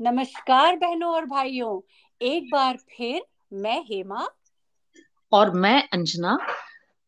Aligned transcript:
नमस्कार 0.00 0.76
बहनों 0.76 1.14
और 1.14 1.24
भाइयों। 1.26 1.80
एक 2.22 2.50
बार 2.52 2.76
फिर 2.76 3.22
मैं 3.52 3.82
हेमा। 3.82 4.28
और 5.32 5.50
मैं 5.50 5.88
Anjana 5.92 6.38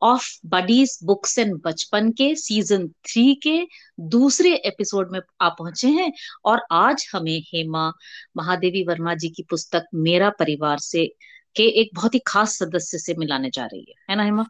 of 0.02 0.46
buddies 0.46 0.98
books 1.04 1.38
and 1.38 1.62
बचपन 1.64 2.10
के 2.10 2.34
सीज़न 2.34 2.88
थ्री 2.88 3.34
के 3.34 3.68
दूसरे 4.00 4.54
एपिसोड 4.54 5.12
में 5.12 5.20
आप 5.40 5.56
पहुँचे 5.58 5.88
हैं 5.88 6.12
और 6.44 6.62
आज 6.72 7.10
हमें 7.12 7.40
हेमा 7.40 7.92
महादेवी 8.36 8.84
वर्मा 8.84 9.14
जी 9.14 9.28
की 9.28 9.42
पुस्तक 9.42 9.84
मेरा 9.94 10.30
परिवार 10.30 10.78
से 10.78 11.14
के 11.56 11.62
एक 11.62 11.90
बहुत 11.94 12.14
ही 12.14 12.20
खास 12.26 12.58
सदस्य 12.58 12.98
से 12.98 13.14
मिलाने 13.14 13.50
जा 13.50 13.64
रही 13.64 13.86
है। 13.88 13.94
है 14.10 14.16
ना 14.16 14.22
हेमा? 14.22 14.46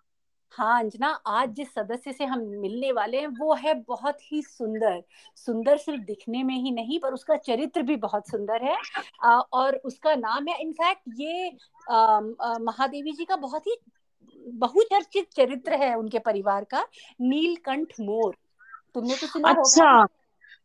हाँ 0.54 0.80
अंजना 0.80 1.08
आज 1.08 1.50
जिस 1.50 1.74
सदस्य 1.74 2.12
से 2.12 2.24
हम 2.24 2.40
मिलने 2.40 2.92
वाले 2.92 3.20
हैं 3.20 3.26
वो 3.26 3.54
है 3.54 3.74
बहुत 3.74 4.32
ही 4.32 4.42
सुंदर। 4.42 5.02
सुंदर 5.36 5.76
सिर्फ़ 5.76 6.00
दिखने 6.00 6.42
में 6.42 6.54
ही 6.54 6.70
नहीं 6.70 6.98
पर 7.00 7.14
उसका 7.14 7.36
चरित्र 7.36 7.82
भी 7.82 7.96
बहुत 7.96 8.28
सुंदर 8.28 8.62
है। 8.62 8.76
आ, 9.24 9.38
और 9.38 9.76
उसका 9.76 10.14
नाम 10.14 10.48
है 10.48 10.60
इनफैक्ट 10.60 11.02
ये 11.16 11.56
आ, 11.90 11.96
आ, 12.40 12.58
महादेवी 12.58 13.12
जी 13.12 13.24
का 13.24 13.36
बहुत 13.36 13.66
ही 13.66 13.76
बहुचर्चित 14.48 15.28
चरित्र 15.36 15.72
है 15.72 15.94
उनके 15.94 16.18
परिवार 16.18 16.64
का 16.64 16.86
नीलकंठ 17.20 17.92
मोर। 18.00 18.36
तुमने 18.94 19.14
तो 19.14 19.26
सुना 19.26 19.48
अच्छा? 19.48 20.06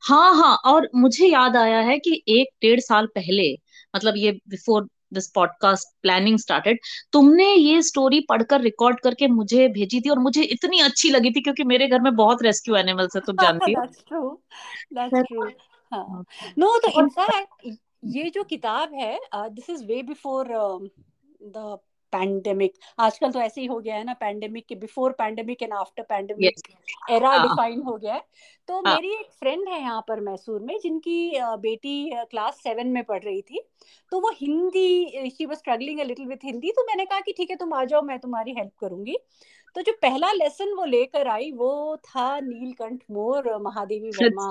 हाँ 0.04 0.36
हाँ 0.36 0.56
और 0.66 0.90
मुझे 0.96 1.28
याद 1.28 1.56
आया 1.56 1.80
है 1.80 2.00
कि 2.00 2.24
एक 2.30 2.48
डेढ़ 2.62 2.80
साल 2.80 3.06
पहले 3.06 3.60
मतलब 3.96 4.14
ये 4.18 4.32
before 4.32 4.90
this 5.14 5.32
podcast 5.32 5.88
planning 6.02 6.38
started 6.38 6.80
तुमने 7.14 7.54
ये 7.54 7.82
स्टोरी 7.82 8.20
पढ़कर 8.30 8.62
रिकॉर्ड 8.62 9.00
करके 9.00 9.28
मुझे 9.28 9.68
भेजी 9.68 10.02
थी 10.02 10.10
और 10.10 10.20
मुझे 10.20 10.44
इतनी 10.44 10.80
अच्छी 10.80 11.10
लगी 11.10 11.32
थी 11.32 11.42
क्योंकि 11.42 11.64
मेरे 11.64 11.88
घर 11.88 12.02
में 12.02 12.16
बहुत 12.16 12.44
रेस्क्यू 12.44 12.76
एनिमल्स 12.76 13.16
है 13.16 13.22
तुम 13.26 13.36
जानती 13.42 13.74
हो। 13.74 14.42
नो 16.60 16.78
तो 16.78 17.02
इनफैक्ट 17.02 17.78
ये 18.06 18.30
जो 18.30 18.44
किताब 18.44 18.94
है 18.94 19.20
this 19.36 19.70
is 19.70 19.84
way 19.86 20.04
before 20.04 20.48
the 21.42 21.78
pandemic 22.14 22.74
आजकल 23.00 23.32
तो 23.32 23.40
ऐसे 23.40 23.62
ही 23.62 23.68
हो 23.68 23.80
गया 23.80 23.96
है 23.96 24.04
ना 24.04 24.14
पैंडेमिक 24.20 24.66
के 24.68 24.76
before 24.76 25.12
pandemic 25.14 25.62
and 25.64 25.74
after 25.74 26.04
pandemic 26.04 26.62
era 27.12 27.36
define 27.38 27.82
हो। 27.82 27.96
गया 27.98 28.14
है। 28.14 28.24
तो 28.70 28.74
हाँ. 28.78 28.96
मेरी 28.96 29.14
एक 29.14 29.32
फ्रेंड 29.40 29.68
है 29.70 29.80
यहाँ 29.82 30.04
पर 30.08 30.20
मैसूर 30.20 30.62
में 30.62 30.78
जिनकी 30.80 31.32
बेटी 31.60 32.10
क्लास 32.32 32.60
सेवन 32.64 32.88
में 32.88 33.04
पढ़ 33.04 33.24
रही 33.24 33.42
थी। 33.42 33.62
तो 34.12 34.20
वो 34.20 34.32
Hindi 34.36 35.30
she 35.30 35.46
was 35.46 35.58
struggling 35.58 36.00
a 36.00 36.04
little 36.04 36.28
with 36.28 36.46
Hindi 36.46 36.72
तो 36.72 36.84
मैंने 36.88 37.06
कहा 37.06 37.20
कि 37.20 37.34
ठीक 37.38 37.50
है 37.50 37.56
तुम 37.56 37.74
आ 37.74 37.84
जाओ 37.86 38.02
मैं 38.02 38.20
तुम्हारी 38.20 38.54
हेल्प 38.58 38.72
करूँगी। 38.80 39.18
तो 39.76 39.82
जो 39.82 39.94
पहला 40.02 40.32
लेसन 40.32 40.74
वो 40.74 40.86
लेकर 40.86 41.28
आई 41.28 41.52
वो 41.52 41.98
था 42.06 42.40
नीलकंठ 42.40 43.04
मोर 43.12 43.56
महादेवी 43.62 44.10
वर्मा। 44.12 44.48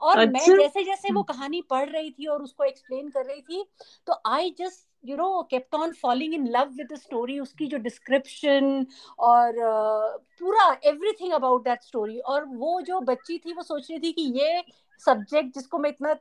और 0.00 0.26
मैं 0.26 0.40
अच्छा। 0.40 0.56
जैसे 0.56 0.84
जैसे 0.84 1.12
वो 1.12 1.22
कहानी 1.22 1.60
पढ़ 1.70 1.88
रही 1.88 2.10
थी 2.10 2.26
और 2.26 2.42
उसको 2.42 2.64
एक्सप्लेन 2.64 3.08
कर 3.08 3.24
रही 3.26 3.40
थी 3.40 3.64
तो 4.06 4.20
I 4.26 4.50
just 4.58 4.86
you 5.04 5.16
know 5.16 5.42
kept 5.42 5.74
on 5.74 5.92
falling 5.92 6.34
in 6.34 6.46
love 6.48 6.68
with 6.68 6.92
the 6.92 6.96
story 6.96 7.38
उसकी 7.40 7.66
जो 7.66 7.78
डिस्क्रिप्शन 7.78 8.86
और 9.18 9.48
uh, 9.48 10.22
पूरा 10.40 10.76
एवरीथिंग 10.84 11.32
अबाउट 11.32 11.64
दैट 11.64 11.82
स्टोरी 11.82 12.18
और 12.18 12.44
वो 12.44 12.80
जो 12.80 13.00
बच्ची 13.00 13.38
थी 13.38 13.52
वो 13.52 13.62
सोच 13.62 13.90
रही 13.90 14.00
थी 14.00 14.12
कि 14.12 14.22
ये 14.40 14.62
सब्जेक्ट 15.06 15.54
जिसको 15.54 15.78
मैं 15.78 15.90
इतना 15.90 16.14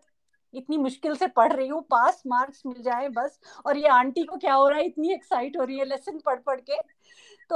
इतनी 0.54 0.78
मुश्किल 0.78 1.16
से 1.16 1.28
पढ़ 1.28 1.54
रही 1.54 1.68
हूँ 1.68 1.82
पास 1.82 2.24
मार्क्स 2.28 2.64
मिल 2.66 2.82
जाए 2.84 3.08
बस 3.10 3.40
और 3.66 3.78
ये 3.78 3.88
आंटी 3.88 4.24
को 4.24 4.38
क्या 4.38 4.54
हो 4.54 4.68
रहा 4.70 4.80
है 4.80 4.86
इतनी 4.86 5.14
एक्साइट 5.14 5.58
हो 5.58 5.64
रही 5.64 5.78
है 5.80 5.86
लेसन 5.86 6.20
पढ़ 6.26 6.40
पढ़ 6.40 6.60
के 6.70 6.82
तो 7.52 7.56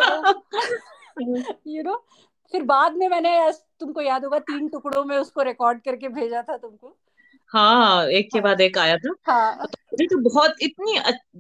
यू 1.68 1.84
नो 1.84 2.06
फिर 2.52 2.64
बाद 2.64 2.96
में 2.96 3.08
मैंने 3.10 3.52
तुमको 3.80 4.02
याद 4.02 4.24
होगा 4.24 4.40
तीन 4.40 4.68
टुकड़ों 4.70 5.04
में 5.04 5.18
उसको 5.18 5.42
रिकॉर्ड 5.42 5.82
करके 5.82 6.10
भेजा 6.10 6.42
था 6.42 6.58
तुमको। 6.58 6.98
हाँ 7.48 8.06
एक 8.08 8.30
के 8.34 8.42
बाद 8.42 8.62
एक 8.62 8.78
आया 8.78 8.98
था। 8.98 9.14
हाँ. 9.24 9.56
तो 9.58 9.78
मुझे 9.94 10.06
तो 10.06 10.18
बहुत 10.30 10.56
इतनी 10.62 11.00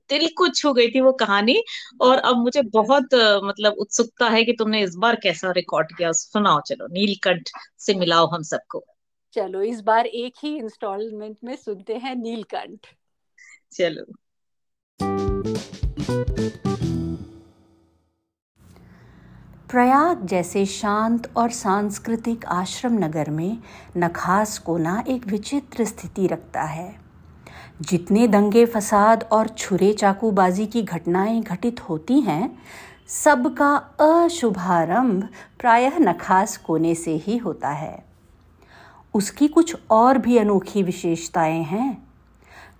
दिल 0.09 0.27
को 0.37 0.47
छू 0.47 0.73
गई 0.73 0.87
थी 0.87 1.01
वो 1.01 1.11
कहानी 1.11 1.63
और 2.01 2.17
अब 2.17 2.37
मुझे 2.37 2.61
बहुत 2.61 3.15
मतलब 3.43 3.73
उत्सुकता 3.73 4.29
है 4.29 4.43
कि 4.43 4.53
तुमने 4.53 4.81
इस 4.83 4.95
बार 4.95 5.15
कैसा 5.15 5.51
रिकॉर्ड 5.51 5.87
किया। 5.97 6.11
सुनाओ 6.11 6.61
चलो 6.61 6.87
नीलकंठ 6.87 7.49
से 7.79 7.93
मिलाओ 7.93 8.27
हम 8.27 8.43
सबको। 8.43 8.85
चलो 9.33 9.61
इस 9.61 9.81
बार 9.81 10.05
एक 10.05 10.33
ही 10.43 10.55
इंस्टॉलमेंट 10.57 11.37
में 11.43 11.55
सुनते 11.55 11.95
हैं 11.95 12.15
नीलकंठ। 12.15 12.87
चलो। 13.71 14.05
प्रयाग 19.75 20.25
जैसे 20.25 20.65
शांत 20.65 21.31
और 21.37 21.49
सांस्कृतिक 21.49 22.45
आश्रम 22.45 22.93
नगर 22.93 23.29
में 23.29 23.57
नखास 23.97 24.57
कोना 24.57 25.03
एक 25.07 25.27
विचित्र 25.27 25.85
स्थिति 25.85 26.27
रखता 26.27 26.61
है। 26.61 26.95
जितने 27.81 28.27
दंगे 28.27 28.65
फसाद 28.65 29.29
और 29.31 29.47
छुरे 29.47 29.93
चाकूबाजी 29.93 30.65
की 30.65 30.81
घटनाएँ 30.81 31.41
घटित 31.41 31.89
होती 31.89 32.19
हैं, 32.19 32.57
सबका 33.07 33.75
अशुभारंभ 33.75 35.27
प्रायः 35.59 35.99
नखास 35.99 36.57
कोने 36.57 36.95
से 36.95 37.15
ही 37.15 37.37
होता 37.37 37.69
है। 37.69 38.05
उसकी 39.13 39.47
कुछ 39.47 39.75
और 39.89 40.17
भी 40.17 40.37
अनोखी 40.37 40.83
विशेषताएँ 40.83 41.63
हैं। 41.63 42.05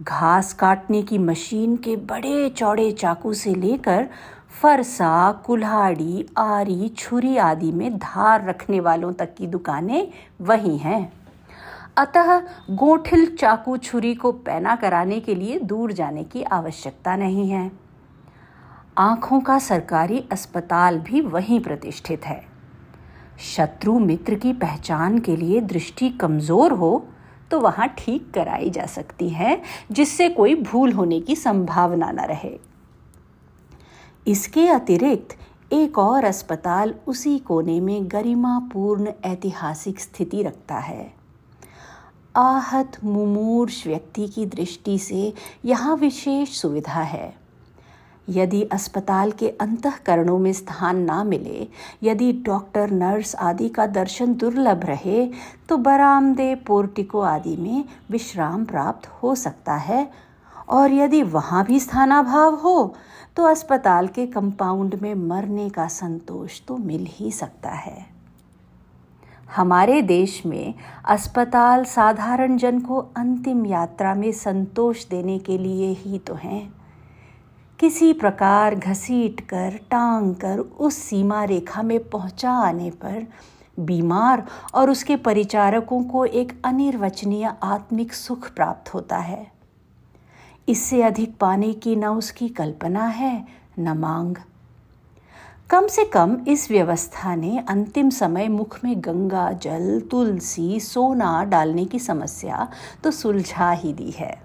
घास 0.02 0.54
काटने 0.54 1.02
की 1.02 1.18
मशीन 1.18 1.78
के 1.78 1.96
बड़े 1.96 2.50
चौड़े 2.50 2.92
चाकू 2.92 3.34
से 3.34 3.56
लेकर 3.56 4.10
फरसा, 4.62 5.32
कुल्हाड़ी, 5.46 6.26
आरी, 6.38 6.88
छुरी 6.90 7.38
आदि 7.38 7.72
में 7.72 7.98
धार 7.98 8.46
रखने 8.46 8.80
वालों 8.80 9.12
तक 9.14 9.34
की 9.36 9.48
दुकानें 9.48 10.08
वही 10.42 10.78
हैं। 10.78 11.12
अतः 11.98 12.38
गोठिल 12.72 13.26
चाकू 13.36 13.78
छुरी 13.78 14.14
को 14.16 14.32
पैना 14.32 14.76
कराने 14.76 15.20
के 15.20 15.36
लिए 15.36 15.60
दूर 15.60 15.92
जाने 15.92 16.24
की 16.24 16.44
आवश्यकता 16.44 17.16
नहीं 17.16 17.50
है। 17.50 17.72
आँखों 18.98 19.40
का 19.42 19.58
सरकारी 19.60 20.24
अस्पताल 20.32 21.00
भी 21.00 21.22
वहीं 21.22 21.60
प्रतिष्ठित 21.60 22.26
है। 22.26 22.42
शत्रु 23.46 23.98
मित्र 24.00 24.36
की 24.36 24.54
पहचान 24.54 25.20
के 25.20 25.36
लिए 25.36 25.62
दृष्टि 25.62 26.10
कमज़ोर 26.12 26.72
हो 26.72 27.08
तो 27.52 27.60
वहाँ 27.60 27.88
ठीक 27.98 28.32
कराई 28.34 28.70
जा 28.70 28.86
सकती 28.86 29.30
है, 29.30 29.62
जिससे 29.92 30.30
कोई 30.30 30.56
भूल 30.56 30.92
होने 30.92 31.20
की 31.20 31.36
संभावना 31.36 32.12
न 32.12 32.20
रहे। 32.20 32.58
इसके 34.28 34.68
अतिरिक्त 34.68 35.36
एक 35.74 35.98
और 35.98 36.24
अस्पताल 36.24 36.94
उसी 37.08 37.38
कोने 37.40 37.80
में 37.80 38.08
गरिमापूर्ण 38.12 39.12
ऐतिहासिक 39.26 40.00
स्थिति 40.00 40.42
रखता 40.44 40.78
है। 40.78 41.14
आहत 42.36 42.98
मुमूर्ष 43.04 43.86
व्यक्ति 43.88 44.28
की 44.28 44.46
दृष्टि 44.46 44.98
से 45.00 45.34
यहाँ 45.66 45.96
विशेष 45.96 46.58
सुविधा 46.58 47.02
है। 47.02 47.34
यदि 48.30 48.64
अस्पताल 48.64 49.32
के 49.32 49.50
अंतकरणों 49.50 50.38
में 50.40 50.52
स्थान 50.54 51.02
ना 51.02 51.24
मिले, 51.24 51.68
यदि 52.04 52.32
डॉक्टर, 52.46 52.92
नर्स 52.92 53.36
आदि 53.36 53.70
का 53.70 53.86
दर्शन 53.88 54.34
दुर्लभ 54.34 54.86
रहे 54.86 55.26
तो 55.70 55.78
बरामदे 55.78 56.54
पोर्टिको 56.68 57.22
आदि 57.22 57.56
में 57.58 57.84
विश्राम 58.12 58.66
प्राप्त 58.66 59.08
हो 59.14 59.36
सकता 59.36 59.76
है। 59.76 60.08
और 60.70 60.92
यदि 60.92 61.22
वहाँ 61.24 61.66
भी 61.66 61.80
स्थानाभाव 61.80 62.56
हो 62.56 62.96
तो 63.38 63.44
अस्पताल 63.44 64.08
के 64.08 64.26
कंपाउंड 64.26 64.96
में 65.02 65.14
मरने 65.16 65.70
का 65.70 65.88
संतोष 65.88 66.62
तो 66.62 66.78
मिल 66.78 67.06
ही 67.10 67.32
सकता 67.32 67.70
है। 67.70 68.06
हमारे 69.56 70.02
देश 70.02 70.42
में 70.46 70.74
अस्पताल 71.06 71.84
साधारण 71.84 72.58
जन 72.58 72.80
को 72.80 73.00
अंतिम 73.18 73.66
यात्रा 73.66 74.14
में 74.16 74.32
संतोष 74.32 75.06
देने 75.08 75.40
के 75.40 75.58
लिए 75.58 75.92
ही 75.94 76.20
तो 76.20 76.34
हैं। 76.34 76.74
किसी 77.80 78.14
प्रकार 78.14 78.76
घसीट 78.76 79.42
कर, 79.42 79.80
टांग 79.92 80.36
कर 80.36 80.60
उस 80.60 80.98
सीमा 80.98 81.44
रेखा 81.44 81.82
में 81.82 82.10
पहुँचा 82.10 82.52
आने 82.52 82.90
पर 82.90 83.26
बीमार 83.80 84.46
और 84.76 84.90
उसके 84.90 85.16
परिचारकों 85.16 86.04
को 86.04 86.26
एक 86.26 86.62
अनिर्वचनीय 86.66 87.54
आत्मिक 87.64 88.14
सुख 88.14 88.50
प्राप्त 88.52 88.94
होता 88.94 89.18
है। 89.18 89.55
इससे 90.68 91.02
अधिक 91.04 91.38
पाने 91.38 91.74
की 91.74 91.96
न 91.96 92.06
उसकी 92.06 92.50
कल्पना 92.50 93.06
है, 93.06 93.46
न 93.80 93.98
मांग। 93.98 94.36
कम 95.70 95.88
से 95.88 96.04
कम 96.06 96.38
इस 96.48 96.72
व्यवस्था 96.72 97.36
ने 97.36 97.60
अंतिम 97.70 98.10
समय 98.10 98.48
मुख 98.48 98.80
में 98.84 98.96
गंगा, 98.98 99.52
जल, 99.52 100.00
तुलसी, 100.12 100.80
सोना 100.80 101.44
डालने 101.44 101.86
की 101.86 102.00
समस्या 102.00 102.68
तो 103.04 103.12
सुलझा 103.12 103.72
ही 103.72 103.94
दी 103.94 104.12
है। 104.12 104.42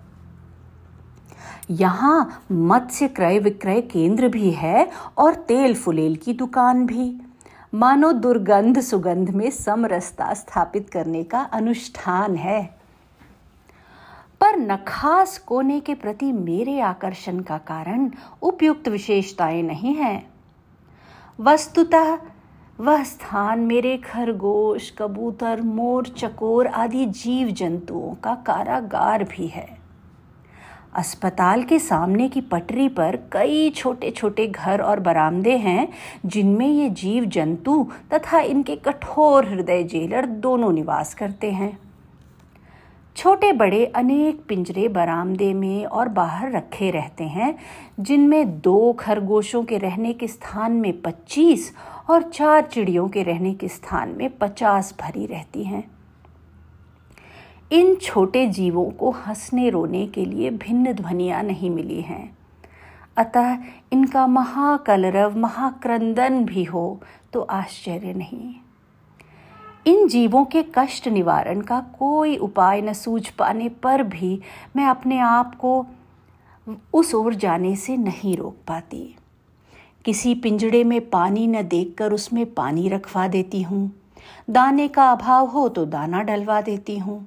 यहाँ 1.70 2.44
मत्स्य 2.52 3.08
क्रय 3.08 3.38
विक्रय 3.38 3.80
केंद्र 3.80 4.28
भी 4.28 4.50
है 4.50 4.90
और 5.18 5.34
तेल 5.34 5.74
फुलेल 5.74 6.16
की 6.16 6.32
दुकान 6.32 6.86
भी। 6.86 7.20
मानो 7.74 8.12
दुर्गंध 8.12 8.80
सुगंध 8.80 9.30
में 9.30 9.50
समरसता 9.50 10.34
स्थापित 10.34 10.90
करने 10.90 11.22
का 11.24 11.40
अनुष्ठान 11.40 12.36
है। 12.36 12.79
पर 14.40 14.56
नखास 14.56 15.38
कोने 15.38 15.80
के 15.80 15.94
प्रति 15.94 16.32
मेरे 16.32 16.80
आकर्षण 16.80 17.40
का 17.40 17.58
कारण 17.58 18.10
उपयुक्त 18.42 18.88
विशेषताएँ 18.88 19.62
नहीं 19.62 19.94
है। 19.94 20.26
वस्तुतः 21.40 22.18
वह 22.80 23.04
स्थान 23.04 23.60
मेरे 23.60 23.96
खरगोश, 23.96 24.90
कबूतर, 24.98 25.60
मोर, 25.60 26.06
चकोर 26.06 26.66
आदि 26.66 27.06
जीव 27.06 27.48
जंतुओं 27.48 28.14
का 28.14 28.34
कारागार 28.34 29.24
भी 29.24 29.46
है। 29.46 29.78
अस्पताल 30.94 31.62
के 31.62 31.78
सामने 31.78 32.28
की 32.28 32.40
पटरी 32.40 32.88
पर 32.88 33.18
कई 33.32 33.70
छोटे 33.70 34.10
छोटे 34.10 34.46
घर 34.46 34.80
और 34.80 35.00
बरामदे 35.00 35.56
हैं, 35.56 35.88
जिनमें 36.26 36.68
ये 36.68 36.90
जीव 36.90 37.24
जंतु 37.24 37.90
तथा 38.14 38.40
इनके 38.40 38.76
कठोर 38.76 39.48
हृदय 39.48 39.82
जेलर 39.82 40.26
दोनों 40.26 40.72
निवास 40.72 41.14
करते 41.14 41.50
हैं। 41.50 41.89
छोटे 43.16 43.52
बड़े 43.52 43.84
अनेक 43.86 44.40
पिंजरे 44.48 44.88
बरामदे 44.88 45.54
में 45.54 45.84
और 45.84 46.08
बाहर 46.08 46.52
रखे 46.52 46.90
रहते 46.90 47.24
हैं, 47.24 47.58
जिनमें 48.00 48.60
दो 48.60 48.92
खरगोशों 48.92 49.64
के 49.64 49.78
रहने 49.78 50.12
के 50.12 50.28
स्थान 50.28 50.72
में 50.72 51.02
पच्चीस 51.02 51.72
और 52.10 52.22
चार 52.22 52.62
चिड़ियों 52.62 53.08
के 53.08 53.22
रहने 53.22 53.54
के 53.54 53.68
स्थान 53.68 54.08
में 54.08 54.38
पचास 54.38 54.94
भरी 55.00 55.26
रहती 55.26 55.64
हैं। 55.64 55.90
इन 57.72 57.94
छोटे 57.94 58.46
जीवों 58.46 58.90
को 58.90 59.10
हंसने 59.10 59.68
रोने 59.70 60.06
के 60.06 60.24
लिए 60.24 60.50
भिन्न 60.50 60.92
ध्वनियाँ 60.92 61.42
नहीं 61.42 61.70
मिली 61.70 62.00
हैं। 62.00 62.38
अतः 63.16 63.58
इनका 63.92 64.26
महाकलरव, 64.26 65.38
महाक्रंदन 65.38 66.44
भी 66.44 66.64
हो 66.64 67.00
तो 67.32 67.40
आश्चर्य 67.40 68.12
नहीं। 68.12 68.54
इन 69.86 70.08
जीवों 70.08 70.44
के 70.44 70.62
कष्ट 70.74 71.08
निवारण 71.08 71.60
का 71.60 71.80
कोई 71.98 72.36
उपाय 72.36 72.80
न 72.80 72.92
सूझ 72.92 73.28
पाने 73.28 73.68
पर 73.68 74.02
भी 74.02 74.40
मैं 74.76 74.86
अपने 74.86 75.18
आप 75.18 75.54
को 75.54 75.86
उस 76.94 77.14
ओर 77.14 77.34
जाने 77.34 77.76
से 77.76 77.96
नहीं 77.96 78.36
रोक 78.36 78.56
पाती। 78.68 79.16
किसी 80.04 80.34
पिंजड़े 80.34 80.84
में 80.84 81.00
पानी 81.10 81.46
न 81.46 81.62
देखकर 81.62 82.12
उसमें 82.12 82.54
पानी 82.54 82.88
रखवा 82.88 83.28
देती 83.28 83.62
हूँ। 83.62 83.90
दाने 84.50 84.88
का 84.88 85.10
अभाव 85.12 85.46
हो 85.46 85.68
तो 85.68 85.84
दाना 85.86 86.22
डलवा 86.22 86.60
देती 86.60 86.98
हूँ। 86.98 87.26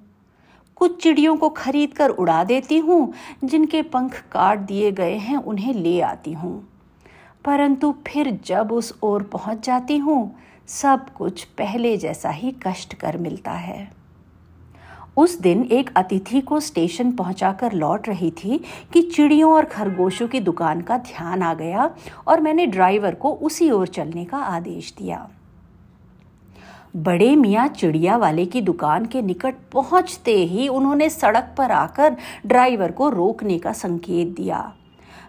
कुछ 0.75 1.03
चिड़ियों 1.03 1.35
को 1.37 1.49
खरीद 1.49 1.93
कर 1.93 2.09
उड़ा 2.09 2.43
देती 2.43 2.77
हूँ, 2.77 3.13
जिनके 3.43 3.81
पंख 3.81 4.23
काट 4.31 4.59
दिए 4.59 4.91
गए 4.91 5.15
हैं, 5.15 5.37
उन्हें 5.37 5.73
ले 5.73 5.99
आती 6.01 6.33
हूँ। 6.33 6.69
परंतु 7.45 7.93
फिर 8.07 8.39
जब 8.45 8.71
उस 8.71 8.97
ओर 9.03 9.23
पहुँच 9.23 9.65
जाती 9.65 9.97
हूँ 9.97 10.35
सब 10.67 11.09
कुछ 11.09 11.43
पहले 11.43 11.97
जैसा 11.97 12.29
ही 12.29 12.51
कष्ट 12.67 12.93
कर 12.93 13.17
मिलता 13.17 13.51
है। 13.51 13.91
उस 15.17 15.39
दिन 15.39 15.63
एक 15.71 15.89
अतिथि 15.95 16.41
को 16.41 16.59
स्टेशन 16.59 17.11
पहुंचाकर 17.11 17.73
लौट 17.73 18.07
रही 18.09 18.31
थी 18.31 18.57
कि 18.93 19.01
चिड़ियों 19.01 19.53
और 19.53 19.65
खरगोशों 19.65 20.27
की 20.27 20.39
दुकान 20.39 20.81
का 20.81 20.97
ध्यान 20.97 21.41
आ 21.41 21.53
गया 21.53 21.89
और 22.27 22.41
मैंने 22.41 22.65
ड्राइवर 22.65 23.15
को 23.15 23.31
उसी 23.31 23.69
ओर 23.71 23.87
चलने 23.87 24.25
का 24.25 24.37
आदेश 24.37 24.93
दिया। 24.97 25.29
बड़े 26.95 27.35
मियाँ 27.35 27.67
चिड़िया 27.67 28.17
वाले 28.17 28.45
की 28.45 28.61
दुकान 28.61 29.05
के 29.05 29.21
निकट 29.21 29.55
पहुँचते 29.71 30.35
ही 30.37 30.67
उन्होंने 30.67 31.09
सड़क 31.09 31.53
पर 31.57 31.71
आकर 31.71 32.15
ड्राइवर 32.45 32.91
को 32.91 33.09
रोकने 33.09 33.57
का 33.59 33.71
संकेत 33.73 34.27
दिया। 34.27 34.73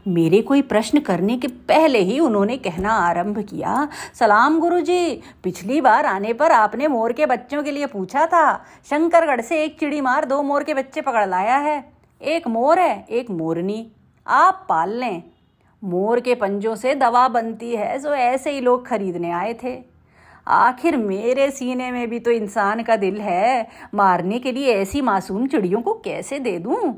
मेरे 0.07 0.41
कोई 0.43 0.63
प्रश्न 0.63 1.01
करने 1.01 1.37
के 1.39 1.49
पहले 1.49 1.99
ही 1.99 2.19
उन्होंने 2.21 2.57
कहना 2.57 2.93
आरंभ 2.93 3.39
किया, 3.39 3.89
सलाम 4.15 4.59
गुरुजी, 4.61 5.23
पिछली 5.45 5.81
बार 5.81 6.07
आने 6.07 6.33
पर 6.33 6.53
आपने 6.53 6.89
मोर 6.89 7.13
के 7.13 7.27
बच्चों 7.27 7.63
के 7.63 7.71
लिए 7.71 7.87
पूछा 7.87 8.27
था, 8.27 8.55
शंकरगढ़ 8.85 9.41
से 9.41 9.63
एक 9.65 9.79
चिड़ी 9.79 10.01
मार 10.01 10.25
दो 10.25 10.43
मोर 10.43 10.65
के 10.65 10.75
बच्चे 10.75 11.01
पकड़ 11.01 11.27
लाया 11.29 11.57
है, 11.57 11.85
एक 12.21 12.49
मोर 12.49 12.79
है, 12.79 13.07
एक 13.11 13.31
मोरनी, 13.31 13.87
आप 14.27 14.67
पाल 14.69 14.91
लें। 14.91 15.23
मोर 15.83 16.21
के 16.21 16.35
पंजों 16.35 16.75
से 16.77 16.95
दवा 16.95 17.27
बनती 17.29 17.71
है 17.71 17.99
जो 17.99 18.15
ऐसे 18.15 18.51
ही 18.51 18.61
लोग 18.61 18.87
खरीदने 18.87 19.31
आए 19.31 19.55
थे। 19.55 19.77
आखिर 20.47 20.97
मेरे 20.97 21.51
सीने 21.51 21.91
में 21.91 22.09
भी 22.11 22.19
तो 22.19 22.31
इंसान 22.31 22.83
का 22.83 22.97
दिल 22.97 23.21
है, 23.21 23.69
मारने 23.95 24.39
के 24.39 24.53
लिए 24.53 24.75
ऐसी 24.75 25.01
मासूम 25.01 25.47
चिड़ियों 25.47 25.81
को 25.83 25.95
कैसे 25.95 26.39
दे 26.39 26.59
दूँ? 26.59 26.93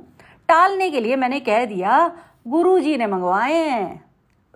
टालने 0.48 0.90
के 0.90 1.00
लिए 1.00 1.16
मैंने 1.16 1.40
कह 1.40 1.64
दिया 1.64 2.12
गुरु 2.46 2.78
जी 2.78 2.96
ने 2.96 3.06
मंगवाए 3.06 3.54
हैं। 3.54 4.04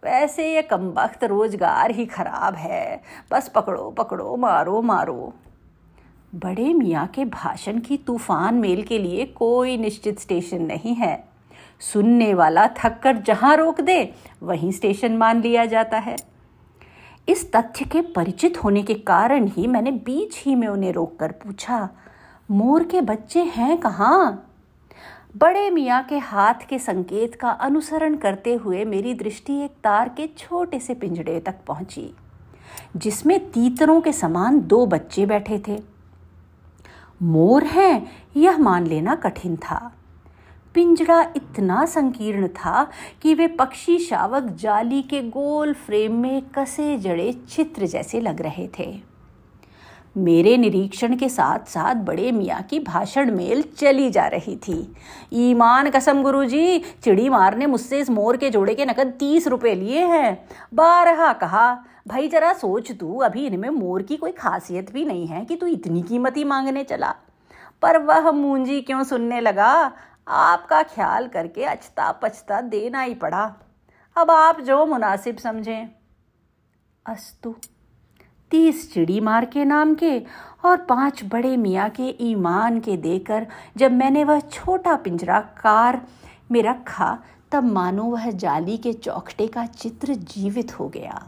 वैसे 0.03 0.45
ये 0.55 0.63
कम 0.63 0.87
वक्त 0.89 1.25
रोज़गार 1.25 1.91
ही 1.91 2.05
खराब 2.07 2.55
है। 2.55 3.01
बस 3.33 3.49
पकड़ो 3.49 3.91
पकड़ो, 3.91 4.37
मारो 4.37 4.83
मारो। 4.83 5.33
बड़े 6.35 6.73
मियाँ 6.75 7.07
के 7.07 7.25
भाषण 7.25 7.79
की 7.79 7.97
तूफ़ान 7.97 8.55
मेल 8.55 8.83
के 8.83 8.99
लिए 8.99 9.25
कोई 9.27 9.77
निश्चित 9.77 10.21
स्टेशन 10.21 10.63
नहीं 10.63 10.95
है। 10.95 11.25
सुनने 11.81 12.33
वाला 12.35 12.67
थक 12.79 13.01
कर 13.03 13.17
जहाँ 13.17 13.57
रोक 13.57 13.81
दे, 13.81 14.13
वहीं 14.43 14.71
स्टेशन 14.73 15.17
मान 15.17 15.41
लिया 15.43 15.65
जाता 15.67 15.99
है। 15.99 16.17
इस 17.29 17.51
तथ्य 17.53 17.85
के 17.85 18.01
परिचित 18.13 18.63
होने 18.65 18.83
के 18.83 18.95
कारण 18.95 19.47
ही 19.47 19.67
मैंने 19.67 19.91
बीच 19.91 20.43
ही 20.45 20.55
में 20.55 20.69
उन्हें 20.69 20.93
रोककर 20.93 21.33
पूछा, 21.35 21.89
मोर 22.51 22.85
के 22.85 23.01
बच्चे 23.01 23.43
हैं 23.47 23.79
कहाँ? 23.79 24.47
बड़े 25.37 25.71
मियाँ 25.71 26.03
के 26.03 26.19
हाथ 26.19 26.67
के 26.69 26.79
संकेत 26.79 27.35
का 27.35 27.51
अनुसरण 27.51 28.17
करते 28.17 28.55
हुए 28.55 28.85
मेरी 28.85 29.15
दृष्टि 29.15 29.61
एक 29.61 29.71
तार 29.85 30.09
के 30.09 30.27
छोटे 30.39 30.79
से 30.79 30.95
पिंजड़े 30.95 31.39
तक 31.41 31.57
पहुँची, 31.67 32.11
जिसमें 32.97 33.39
तीतरों 33.51 34.01
के 34.01 34.13
समान 34.13 34.61
दो 34.61 34.87
बच्चे 34.87 35.27
बैठे 35.27 35.63
थे। 35.69 35.79
मोर 37.23 37.65
हैं, 37.65 38.07
यह 38.37 38.59
मान 38.59 38.87
लेना 38.87 39.15
कठिन 39.15 39.57
था। 39.57 39.93
पिंजड़ा 40.75 41.21
इतना 41.37 41.85
संकीर्ण 41.85 42.49
था 42.49 42.89
कि 43.23 43.35
वे 43.35 43.47
पक्षी 43.47 43.99
शावक 43.99 44.43
जाली 44.53 45.03
के 45.03 45.23
गोल 45.23 45.73
फ्रेम 45.75 46.21
में 46.21 46.43
कसे 46.43 46.97
जड़े 46.99 47.33
चित्र 47.33 47.87
जैसे 47.87 48.21
लग 48.21 48.43
रहे 48.43 48.69
थे। 48.79 49.10
मेरे 50.17 50.57
निरीक्षण 50.57 51.17
के 51.17 51.29
साथ 51.29 51.59
साथ 51.59 51.95
बड़े 51.95 52.33
मियाँ 52.33 52.63
की 52.63 52.81
भाषण 52.81 53.31
मेल 53.31 53.63
चली 53.63 54.11
जा 54.11 54.27
रही 54.27 54.57
थी। 54.57 54.95
ईमान 55.33 55.91
कसम, 55.91 56.23
गुरुजी, 56.23 56.79
चिड़ी 56.79 57.29
मार 57.29 57.57
ने 57.57 57.67
मुझसे 57.67 57.99
इस 57.99 58.11
मोर 58.11 58.37
के 58.37 58.51
जोड़े 58.51 58.75
के 58.75 58.85
नकद 58.85 59.07
तीस 59.19 59.47
रुपए 59.47 59.75
लिए 59.75 60.05
हैं। 60.05 60.49
बारहा 60.75 61.33
कहा, 61.33 61.85
भाई, 62.09 62.29
जरा 62.29 62.53
सोच 62.53 62.93
तू, 62.93 63.19
अभी 63.19 63.47
इनमें 63.47 63.71
मोर 63.71 64.03
की 64.03 64.17
कोई 64.17 64.33
खासियत 64.33 64.93
भी 64.93 65.05
नहीं 65.05 65.27
है 65.27 65.45
कि 65.45 65.57
तू 65.57 65.67
इतनी 65.67 66.03
कीमती 66.03 66.45
मांगने 66.45 66.85
चला। 66.85 67.15
पर 67.83 67.99
वह 67.99 68.31
मूंजी 68.31 68.81
क्यों 68.81 69.05
सुनने 69.05 69.41
लगा? 69.41 69.93
आपका 70.29 70.83
ख्याल 70.83 71.29
करके 71.29 71.65
अचता 71.65 72.13
पछता 72.13 72.61
देना 72.61 73.01
ही 73.01 73.15
पड़ा। 73.15 73.55
अब 74.17 74.31
आप 74.31 74.61
जो 74.61 74.87
मुनासिब 74.87 75.37
समझें। 75.37 75.87
अस्तु। 77.07 77.55
तीस 78.51 78.93
चिड़ी 78.93 79.21
मार 79.21 79.45
के 79.45 79.65
नाम 79.65 79.95
के 79.95 80.19
और 80.65 80.77
पाँच 80.77 81.23
बड़े 81.25 81.57
मियाँ 81.57 81.89
के 81.91 82.15
ईमान 82.21 82.81
के 82.81 82.97
देकर 82.97 83.47
जब 83.77 83.93
मैंने 83.93 84.25
वह 84.25 84.41
छोटा 84.41 84.97
पिंजरा 84.97 85.41
कार 85.41 86.01
में 86.51 86.63
रखा, 86.63 87.19
तब 87.53 87.65
मानो 87.65 88.05
वह 88.05 88.31
जाली 88.31 88.77
के 88.77 88.93
चौखटे 88.93 89.47
का 89.47 89.67
चित्र 89.67 90.15
जीवित 90.15 90.79
हो 90.79 90.89
गया। 90.89 91.27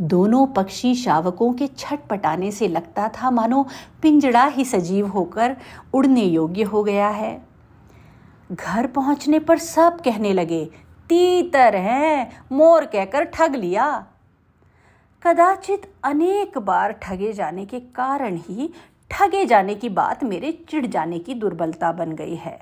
दोनों 0.00 0.46
पक्षी 0.46 0.94
शावकों 0.94 1.52
के 1.52 1.66
छटपटाने 1.66 2.50
से 2.52 2.68
लगता 2.68 3.08
था 3.08 3.30
मानो 3.30 3.66
पिंजड़ा 4.02 4.44
ही 4.46 4.64
सजीव 4.64 5.06
होकर 5.06 5.56
उड़ने 5.94 6.24
योग्य 6.24 6.62
हो 6.62 6.82
गया 6.84 7.08
है। 7.08 7.40
घर 8.52 8.86
पहुँचने 8.86 9.38
पर 9.38 9.58
सब 9.58 10.00
कहने 10.00 10.32
लगे, 10.32 10.64
तीतर 11.10 11.76
है, 11.76 12.30
मोर 12.52 12.84
कहकर 12.84 13.24
ठग 13.24 13.54
लिया। 13.54 14.06
कदाचित 15.26 15.82
अनेक 16.04 16.58
बार 16.58 16.92
ठगे 16.92 17.32
जाने 17.32 17.66
के 17.66 17.80
कारण 17.80 18.36
ही 18.36 18.74
ठगे 19.10 19.44
जाने 19.44 19.74
की 19.74 19.88
बात 19.88 20.24
मेरे 20.24 20.52
चिढ़ 20.70 20.86
जाने 20.86 21.18
की 21.18 21.34
दुर्बलता 21.34 21.92
बन 21.92 22.12
गई 22.12 22.34
है। 22.34 22.60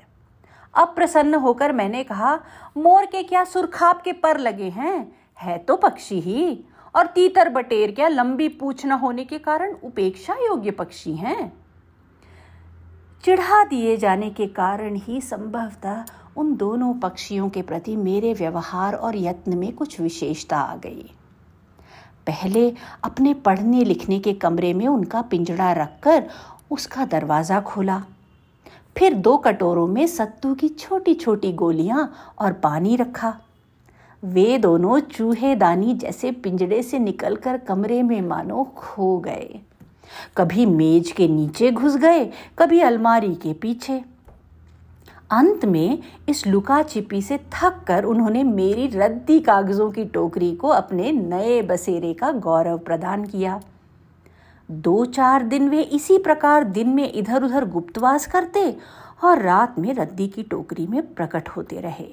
अप्रसन्न 0.73 1.35
होकर 1.35 1.71
मैंने 1.71 2.03
कहा, 2.03 2.39
मोर 2.77 3.05
के 3.05 3.23
क्या 3.23 3.43
सुरखाप 3.43 4.01
के 4.01 4.11
पर 4.13 4.37
लगे 4.37 4.69
हैं? 4.69 5.15
है 5.41 5.57
तो 5.57 5.75
पक्षी 5.75 6.19
ही। 6.19 6.65
और 6.95 7.07
तीतर 7.07 7.49
बटेर 7.49 7.91
क्या 7.91 8.07
लंबी 8.07 8.49
पूछ 8.49 8.85
न 8.85 8.91
होने 8.91 9.25
के 9.25 9.37
कारण 9.37 9.75
उपेक्षा 9.83 10.33
योग्य 10.33 10.71
पक्षी 10.71 11.15
हैं? 11.15 11.53
चिढ़ा 13.23 13.63
दिए 13.63 13.97
जाने 13.97 14.29
के 14.29 14.47
कारण 14.47 14.95
ही 14.95 15.21
संभवतः 15.21 16.05
उन 16.37 16.55
दोनों 16.55 16.93
पक्षियों 16.93 17.49
के 17.49 17.61
प्रति 17.61 17.95
मेरे 17.95 18.33
व्यवहार 18.33 18.95
और 18.95 19.15
यत्न 19.15 19.57
में 19.57 19.73
कुछ 19.73 19.99
विशेषता 20.01 20.57
आ 20.57 20.75
गई। 20.75 21.11
पहले 22.27 22.69
अपने 23.03 23.33
पढ़ने 23.33 23.83
लिखने 23.83 24.19
के 24.19 24.33
कमरे 24.33 24.73
में 24.73 24.87
उनका 24.87 25.21
पिंजड़ा 25.21 25.71
रखकर 25.71 26.23
उसका 26.71 27.05
दरवाज़ा 27.05 27.59
खोला। 27.61 28.01
फिर 28.95 29.13
दो 29.13 29.35
कटोरों 29.37 29.87
में 29.87 30.05
सत्तू 30.07 30.53
की 30.55 30.67
छोटी 30.69 31.13
छोटी 31.13 31.51
गोलियाँ 31.53 32.11
और 32.39 32.53
पानी 32.53 32.95
रखा। 32.95 33.33
वे 34.23 34.57
दोनों 34.57 34.99
चूहे 34.99 35.55
दानी 35.55 35.93
जैसे 35.93 36.31
पिंजड़े 36.31 36.81
से 36.83 36.99
निकलकर 36.99 37.57
कमरे 37.57 38.01
में 38.03 38.21
मानो 38.21 38.63
खो 38.77 39.17
गए। 39.19 39.59
कभी 40.37 40.65
मेज 40.65 41.11
के 41.11 41.27
नीचे 41.27 41.71
घुस 41.71 41.95
गए, 41.95 42.25
कभी 42.59 42.79
अलमारी 42.79 43.33
के 43.35 43.53
पीछे। 43.53 44.01
अंत 45.31 45.65
में 45.65 45.99
इस 46.29 46.47
लुका 46.47 46.83
छिपी 46.83 47.21
से 47.21 47.37
थक 47.37 47.81
कर 47.87 48.03
उन्होंने 48.03 48.43
मेरी 48.43 48.87
रद्दी 48.87 49.39
कागजों 49.39 49.91
की 49.91 50.05
टोकरी 50.05 50.55
को 50.55 50.67
अपने 50.67 51.11
नए 51.11 51.61
बसेरे 51.61 52.13
का 52.13 52.31
गौरव 52.31 52.77
प्रदान 52.77 53.25
किया। 53.25 53.61
दो 54.71 55.05
चार 55.05 55.43
दिन 55.43 55.69
वे 55.69 55.81
इसी 55.81 56.17
प्रकार 56.17 56.63
दिन 56.63 56.89
में 56.89 57.13
इधर 57.13 57.43
उधर 57.43 57.65
गुप्तवास 57.65 58.25
करते 58.25 58.77
और 59.23 59.41
रात 59.41 59.79
में 59.79 59.93
रद्दी 59.93 60.27
की 60.27 60.43
टोकरी 60.43 60.87
में 60.87 61.13
प्रकट 61.13 61.49
होते 61.49 61.79
रहे। 61.79 62.07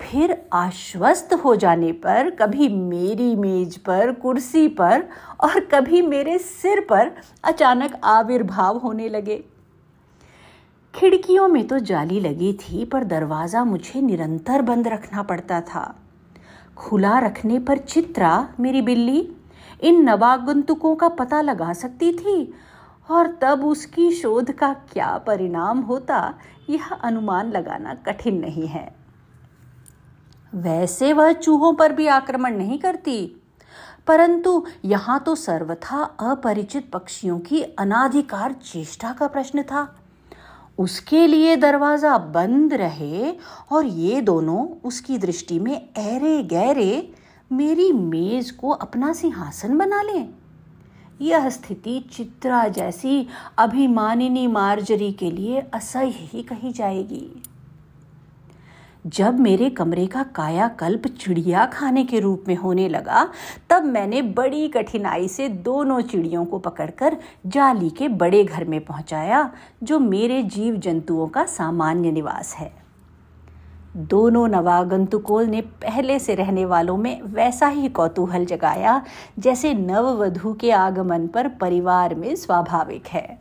फिर 0.00 0.36
आश्वस्त 0.52 1.32
हो 1.34 1.56
जाने 1.56 1.92
पर, 1.92 2.30
कभी 2.30 2.68
मेरी 2.68 3.36
मेज 3.36 3.76
पर, 3.76 4.12
कुर्सी 4.12 4.68
पर 4.68 5.04
और 5.40 5.60
कभी 5.60 6.02
मेरे 6.02 6.38
सिर 6.38 6.80
पर 6.80 7.10
अचानक 7.44 8.00
आविर्भाव 8.04 8.78
होने 8.78 9.08
लगे। 9.08 9.44
खिड़कियों 10.94 11.48
में 11.48 11.66
तो 11.66 11.78
जाली 11.78 12.20
लगी 12.20 12.52
थी, 12.52 12.84
पर 12.84 13.04
दरवाज़ा 13.04 13.64
मुझे 13.64 14.00
निरंतर 14.00 14.62
बंद 14.62 14.88
रखना 14.88 15.22
पड़ता 15.22 15.60
था। 15.60 15.94
खुला 16.76 17.18
रखने 17.18 17.58
पर 17.58 17.78
चित्रा, 17.78 18.48
मेरी 18.60 18.82
बिल्ली, 18.82 19.28
इन 19.80 20.02
नवागंतुकों 20.02 20.94
का 20.96 21.08
पता 21.08 21.40
लगा 21.40 21.72
सकती 21.72 22.12
थी, 22.12 22.52
और 23.08 23.26
तब 23.42 23.64
उसकी 23.64 24.10
शोध 24.12 24.50
का 24.52 24.72
क्या 24.92 25.16
परिणाम 25.18 25.80
होता, 25.80 26.34
यह 26.70 26.88
अनुमान 26.88 27.52
लगाना 27.52 27.94
कठिन 28.06 28.40
नहीं 28.40 28.66
है। 28.66 28.88
वैसे 30.52 31.12
वह 31.12 31.32
चूहों 31.32 31.72
पर 31.74 31.92
भी 31.92 32.06
आक्रमण 32.06 32.56
नहीं 32.56 32.78
करती, 32.78 33.20
परंतु 34.06 34.64
यहाँ 34.84 35.18
तो 35.20 35.34
सर्वथा 35.34 36.02
अपरिचित 36.02 36.90
पक्षियों 36.90 37.38
की 37.38 37.62
अनाधिकार 37.62 38.52
चेष्टा 38.64 39.12
का 39.12 39.26
प्रश्न 39.26 39.62
था। 39.62 39.86
उसके 40.78 41.26
लिए 41.26 41.56
दरवाज़ा 41.56 42.18
बंद 42.18 42.74
रहे 42.74 43.30
और 43.72 43.86
ये 43.86 44.20
दोनों 44.20 44.66
उसकी 44.84 45.18
दृष्टि 45.18 45.58
में 45.58 45.88
ऐरे 45.96 46.42
गहरे 46.42 47.12
मेरी 47.52 47.92
मेज 47.92 48.50
को 48.50 48.70
अपना 48.70 49.12
सिंहासन 49.12 49.78
बना 49.78 50.02
लें। 50.02 50.28
यह 51.20 51.48
स्थिति 51.48 51.98
चित्रा 52.12 52.68
जैसी 52.68 53.26
अभिमानिनी 53.58 54.46
मार्जरी 54.46 55.12
के 55.12 55.30
लिए 55.30 55.60
असह्य 55.74 56.28
ही 56.32 56.42
कही 56.42 56.72
जाएगी। 56.72 57.42
जब 59.06 59.40
मेरे 59.40 59.70
कमरे 59.70 60.06
का 60.06 60.22
कायाकल्प 60.22 61.06
चिड़िया 61.06 61.66
खाने 61.66 62.04
के 62.04 62.20
रूप 62.20 62.44
में 62.48 62.56
होने 62.56 62.88
लगा, 62.88 63.28
तब 63.70 63.84
मैंने 63.84 64.22
बड़ी 64.22 64.68
कठिनाई 64.68 65.28
से 65.28 65.48
दोनों 65.48 66.00
चिड़ियों 66.00 66.44
को 66.44 66.58
पकड़कर 66.58 67.16
जाली 67.46 67.90
के 67.90 68.08
बड़े 68.08 68.44
घर 68.44 68.64
में 68.64 68.84
पहुँचाया, 68.84 69.50
जो 69.82 69.98
मेरे 69.98 70.42
जीव 70.42 70.76
जंतुओं 70.76 71.28
का 71.28 71.44
सामान्य 71.44 72.12
निवास 72.12 72.54
है। 72.54 72.72
दोनों 73.96 74.48
नवागंतुकों 74.48 75.44
ने 75.44 75.60
पहले 75.60 76.18
से 76.18 76.34
रहने 76.34 76.64
वालों 76.64 76.96
में 76.96 77.22
वैसा 77.22 77.68
ही 77.68 77.88
कौतूहल 77.88 78.44
जगाया, 78.44 79.02
जैसे 79.38 79.74
नववधु 79.74 80.52
के 80.52 80.70
आगमन 80.70 81.26
पर 81.26 81.48
परिवार 81.48 82.14
में 82.14 82.36
स्वाभाविक 82.36 83.06
है। 83.06 83.38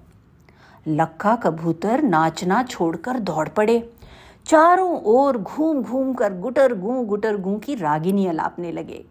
लक्का 0.87 1.35
कबूतर 1.35 2.03
नाचना 2.03 2.63
छोड़कर 2.63 3.19
दौड़ 3.19 3.49
पड़े। 3.49 3.93
चारों 4.47 5.01
ओर 5.03 5.37
घूम 5.37 5.81
घूम 5.81 6.13
कर 6.13 6.33
गुटर 6.33 6.73
गूं 6.73 7.05
गुटर 7.05 7.37
गूं 7.37 7.57
की 7.59 7.73
रागिनी 7.75 8.27
अलापने 8.27 8.71
लगे। 8.71 9.03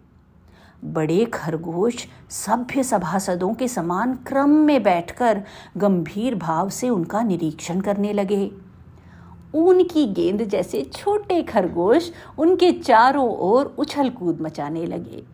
बड़े 0.85 1.25
खरगोश 1.25 2.07
सभ्य 2.31 2.83
सभासदों 2.83 3.52
के 3.55 3.69
समान 3.69 4.14
क्रम 4.26 4.50
में 4.61 4.83
बैठकर 4.83 5.43
गंभीर 5.76 6.35
भाव 6.35 6.69
से 6.69 6.88
उनका 6.88 7.23
निरीक्षण 7.23 7.81
करने 7.81 8.12
लगे। 8.12 8.50
ऊन 9.55 9.85
की 9.85 10.07
गेंद 10.07 10.43
जैसे 10.43 10.83
छोटे 10.95 11.43
खरगोश 11.43 12.11
उनके 12.38 12.73
चारों 12.73 13.28
ओर 13.28 13.75
उछल 13.78 14.11
कूद 14.11 14.40
मचाने 14.40 14.87
लगे। 14.87 15.25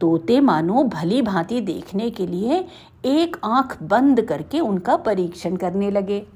तोते 0.00 0.40
मानो 0.40 0.84
भली 0.84 1.22
भांति 1.22 1.60
देखने 1.60 2.10
के 2.10 2.26
लिए 2.26 2.66
एक 3.04 3.36
आँख 3.44 3.82
बंद 3.82 4.22
करके 4.22 4.60
उनका 4.60 4.96
परीक्षण 4.96 5.56
करने 5.56 5.90
लगे। 5.90 6.26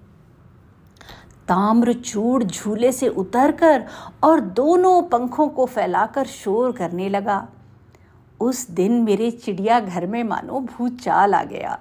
ताम्रचूड़ 1.48 2.44
झूले 2.44 2.92
से 2.92 3.08
उतरकर 3.08 3.84
और 4.22 4.40
दोनों 4.40 5.02
पंखों 5.02 5.48
को 5.48 5.66
फैलाकर 5.66 6.26
शोर 6.26 6.72
करने 6.72 7.08
लगा। 7.08 7.48
उस 8.40 8.70
दिन 8.70 8.92
मेरे 8.92 9.30
चिड़िया 9.30 9.80
घर 9.80 10.06
में 10.06 10.24
मानो 10.24 10.60
भूचाल 10.60 11.34
आ 11.34 11.44
गया। 11.44 11.78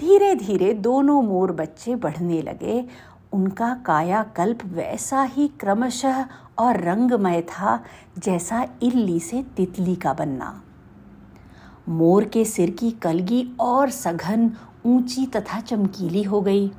धीरे 0.00 0.34
धीरे 0.34 0.72
दोनों 0.74 1.22
मोर 1.22 1.52
बच्चे 1.52 1.94
बढ़ने 1.94 2.42
लगे। 2.42 2.84
उनका 3.32 3.74
कायाकल्प 3.74 4.58
वैसा 4.64 5.22
ही 5.22 5.48
क्रमशः 5.48 6.24
और 6.58 6.80
रंगमय 6.80 7.40
था 7.42 7.82
जैसा 8.18 8.66
इल्ली 8.82 9.20
से 9.20 9.42
तितली 9.56 9.96
का 9.96 10.12
बनना। 10.12 10.62
मोर 11.88 12.24
के 12.24 12.44
सिर 12.44 12.70
की 12.70 12.90
कलगी 12.90 13.48
और 13.60 13.90
सघन 13.90 14.50
ऊँची 14.86 15.26
तथा 15.26 15.60
चमकीली 15.60 16.22
हो 16.22 16.40
गई। 16.40 16.72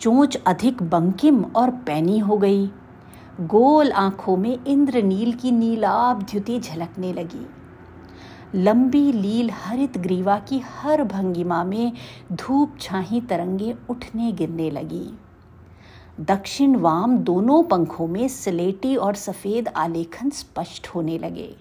चोंच 0.00 0.36
अधिक 0.36 0.82
बंकिम 0.82 1.44
और 1.44 1.70
पैनी 1.70 2.18
हो 2.18 2.36
गई। 2.36 2.66
गोल 3.40 3.92
आँखों 3.92 4.36
में 4.36 4.64
इंद्रनील 4.64 5.32
की 5.32 5.50
नीलाभ 5.50 6.22
द्युति 6.22 6.60
झलकने 6.60 7.12
लगी। 7.12 7.46
लंबी 8.54 9.12
लील 9.12 9.50
हरित 9.50 9.98
ग्रीवा 9.98 10.38
की 10.38 10.58
हर 10.58 11.02
भंगिमा 11.04 11.64
में 11.64 11.92
धूप 12.32 12.76
छाही 12.80 13.20
तरंगे 13.20 13.74
उठने 13.90 14.32
गिरने 14.32 14.70
लगी। 14.70 15.06
दक्षिण 16.20 16.76
वाम 16.76 17.18
दोनों 17.18 17.62
पंखों 17.62 18.06
में 18.06 18.28
स्लेटी 18.28 18.96
और 18.96 19.14
सफ़ेद 19.14 19.68
आलेखन 19.68 20.30
स्पष्ट 20.30 20.88
होने 20.88 21.18
लगे। 21.18 21.54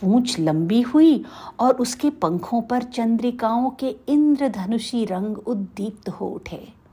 पूंछ 0.00 0.38
लंबी 0.40 0.80
हुई 0.80 1.24
और 1.60 1.74
उसके 1.74 2.10
पंखों 2.10 2.62
पर 2.62 2.82
चंद्रिकाओं 2.82 3.70
के 3.70 3.96
इंद्रधनुषी 4.08 5.04
रंग 5.04 5.38
उद्दीप्त 5.38 6.08
हो 6.08 6.26
उठे। 6.26 6.85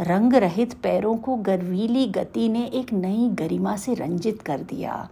रंग 0.00 0.34
रहित 0.34 0.74
पैरों 0.74 1.16
को 1.16 1.36
गर्वीली 1.36 2.06
गति 2.06 2.48
ने 2.48 2.64
एक 2.64 2.92
नई 2.92 3.28
गरिमा 3.28 3.76
से 3.76 3.94
रंजित 3.94 4.42
कर 4.42 4.60
दिया। 4.60 5.08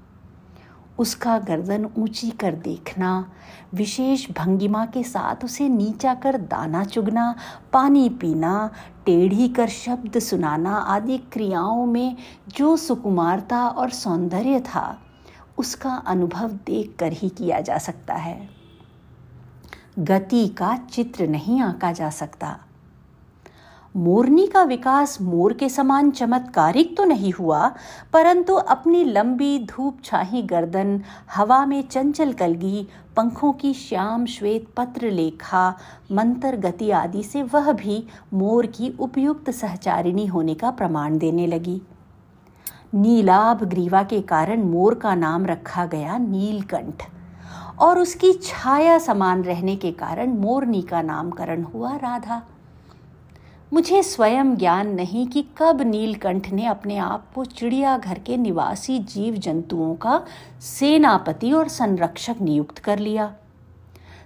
उसका 0.98 1.38
गर्दन 1.38 1.88
ऊँची 1.98 2.30
कर 2.30 2.54
देखना, 2.54 3.32
विशेष 3.74 4.30
भंगिमा 4.30 4.86
के 4.86 5.02
साथ 5.02 5.44
उसे 5.44 5.68
नीचा 5.68 6.14
कर 6.14 6.36
दाना 6.36 6.84
चुगना, 6.84 7.34
पानी 7.72 8.08
पीना, 8.08 8.70
टेढ़ी 9.06 9.48
कर 9.48 9.68
शब्द 9.68 10.18
सुनाना 10.18 10.74
आदि 10.74 11.18
क्रियाओं 11.18 11.86
में 11.86 12.16
जो 12.48 12.76
सुकुमारता 12.76 13.68
और 13.68 13.90
सौंदर्य 13.90 14.60
था, 14.60 14.98
उसका 15.58 15.94
अनुभव 16.06 16.48
देख 16.48 16.96
कर 16.98 17.12
ही 17.12 17.28
किया 17.28 17.60
जा 17.60 17.78
सकता 17.78 18.14
है। 18.14 18.48
गति 19.98 20.48
का 20.48 20.76
चित्र 20.76 21.26
नहीं 21.26 21.60
आंका 21.60 21.92
जा 21.92 22.10
सकता। 22.10 22.58
मोरनी 23.94 24.46
का 24.46 24.62
विकास 24.62 25.20
मोर 25.20 25.52
के 25.52 25.68
समान 25.68 26.10
चमत्कारिक 26.10 26.96
तो 26.96 27.04
नहीं 27.04 27.32
हुआ, 27.32 27.66
परंतु 28.12 28.54
अपनी 28.54 29.02
लंबी 29.04 29.58
धूप 29.70 29.98
छाही 30.04 30.42
गर्दन, 30.42 31.00
हवा 31.34 31.64
में 31.66 31.82
चंचल 31.82 32.32
कलगी, 32.32 32.86
पंखों 33.16 33.52
की 33.52 33.72
श्याम 33.74 34.24
श्वेत 34.26 34.66
पत्र 34.76 35.10
लेखा 35.10 35.68
मंत्र 36.12 36.56
गति 36.56 36.90
आदि 36.90 37.22
से 37.22 37.42
वह 37.44 37.70
भी 37.72 38.02
मोर 38.34 38.66
की 38.66 38.92
उपयुक्त 39.00 39.50
सहचारिणी 39.50 40.26
होने 40.26 40.54
का 40.54 40.70
प्रमाण 40.70 41.18
देने 41.18 41.46
लगी। 41.46 41.80
नीलाभ 42.94 43.64
ग्रीवा 43.64 44.02
के 44.02 44.20
कारण 44.22 44.62
मोर 44.62 44.94
का 44.94 45.14
नाम 45.14 45.46
रखा 45.46 45.84
गया 45.86 46.16
नीलकंठ, 46.18 47.02
और 47.78 47.98
उसकी 47.98 48.32
छाया 48.42 48.98
समान 49.00 49.42
रहने 49.44 49.76
के 49.76 49.92
कारण 49.92 50.32
मोरनी 50.38 50.82
का 50.82 51.02
नामकरण 51.02 51.62
हुआ 51.64 51.94
राधा। 51.96 52.42
मुझे 53.72 54.02
स्वयं 54.02 54.56
ज्ञान 54.56 54.88
नहीं 54.88 55.26
कि 55.26 55.44
कब 55.58 55.80
नीलकंठ 55.80 56.48
ने 56.48 56.66
अपने 56.66 56.96
आप 56.96 57.32
को 57.34 57.44
चिड़ियाघर 57.44 58.18
के 58.18 58.36
निवासी 58.36 58.98
जीव 58.98 59.34
जंतुओं 59.34 59.94
का 59.94 60.20
सेनापति 60.60 61.52
और 61.52 61.68
संरक्षक 61.68 62.36
नियुक्त 62.40 62.78
कर 62.78 62.98
लिया। 62.98 63.32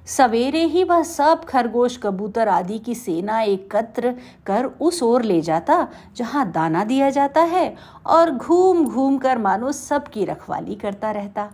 सवेरे 0.07 0.65
ही 0.65 0.85
वह 0.85 1.03
सब 1.03 1.45
खरगोश, 1.45 1.97
कबूतर 1.97 2.49
आदि 2.49 2.79
की 2.79 2.95
सेना 2.95 3.41
एकत्र 3.41 4.15
कर 4.47 4.65
उस 4.65 5.03
ओर 5.03 5.23
ले 5.23 5.41
जाता, 5.41 5.89
जहाँ 6.17 6.51
दाना 6.53 6.85
दिया 6.85 7.11
जाता 7.11 7.41
है 7.41 7.75
और 8.07 8.31
घूम 8.31 8.85
घूम 8.85 9.19
कर 9.19 9.39
मानो 9.39 9.73
सबकी 9.73 10.25
रखवाली 10.25 10.75
करता 10.75 11.11
रहता। 11.11 11.51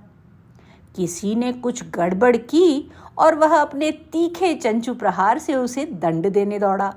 किसी 0.97 1.35
ने 1.35 1.53
कुछ 1.53 1.91
गड़बड़ 1.91 2.37
की 2.37 2.91
और 3.19 3.35
वह 3.35 3.57
अपने 3.57 3.91
तीखे 3.91 4.55
चंचू 4.55 4.95
प्रहार 4.95 5.39
से 5.39 5.55
उसे 5.55 5.85
दंड 5.85 6.33
देने 6.33 6.59
दौड़ा। 6.59 6.95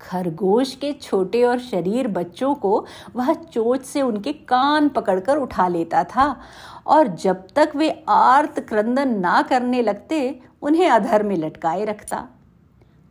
खरगोश 0.00 0.74
के 0.74 0.92
छोटे 0.92 1.42
और 1.42 1.58
शरीर 1.58 2.08
बच्चों 2.08 2.54
को 2.54 2.86
वह 3.16 3.32
चोट 3.32 3.82
से 3.82 4.02
उनके 4.02 4.32
कान 4.32 4.88
पकड़कर 4.88 5.36
उठा 5.36 5.68
लेता 5.68 6.04
था। 6.04 6.40
और 6.86 7.06
जब 7.08 7.46
तक 7.56 7.72
वे 7.76 8.04
आर्त 8.08 8.60
क्रंदन 8.60 9.08
ना 9.08 9.42
करने 9.42 9.82
लगते, 9.82 10.40
उन्हें 10.62 10.90
अधर 10.90 11.22
में 11.22 11.36
लटकाए 11.36 11.84
रखता। 11.84 12.28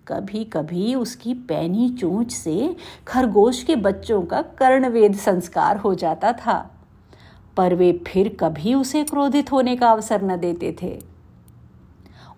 कभी 0.07 0.43
कभी 0.43 0.95
उसकी 0.95 1.33
पैनी 1.33 1.89
चोंच 1.89 2.31
से 2.31 2.75
खरगोश 3.07 3.63
के 3.63 3.75
बच्चों 3.75 4.21
का 4.21 4.41
कर्णवेद 4.41 5.15
संस्कार 5.15 5.77
हो 5.77 5.95
जाता 5.95 6.31
था। 6.31 6.71
पर 7.57 7.75
वे 7.75 8.03
फिर 8.07 8.37
कभी 8.39 8.73
उसे 8.73 9.03
क्रोधित 9.03 9.51
होने 9.51 9.75
का 9.75 9.89
अवसर 9.89 10.21
न 10.21 10.37
देते 10.37 10.75
थे। 10.81 11.14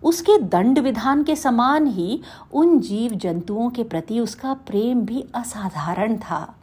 उसके 0.03 0.37
दंड 0.39 0.79
विधान 0.79 1.23
के 1.23 1.35
समान 1.35 1.87
ही 1.87 2.21
उन 2.53 2.79
जीव 2.79 3.11
जंतुओं 3.11 3.69
के 3.69 3.83
प्रति 3.83 4.19
उसका 4.19 4.53
प्रेम 4.53 5.01
भी 5.01 5.25
असाधारण 5.35 6.17
था। 6.17 6.55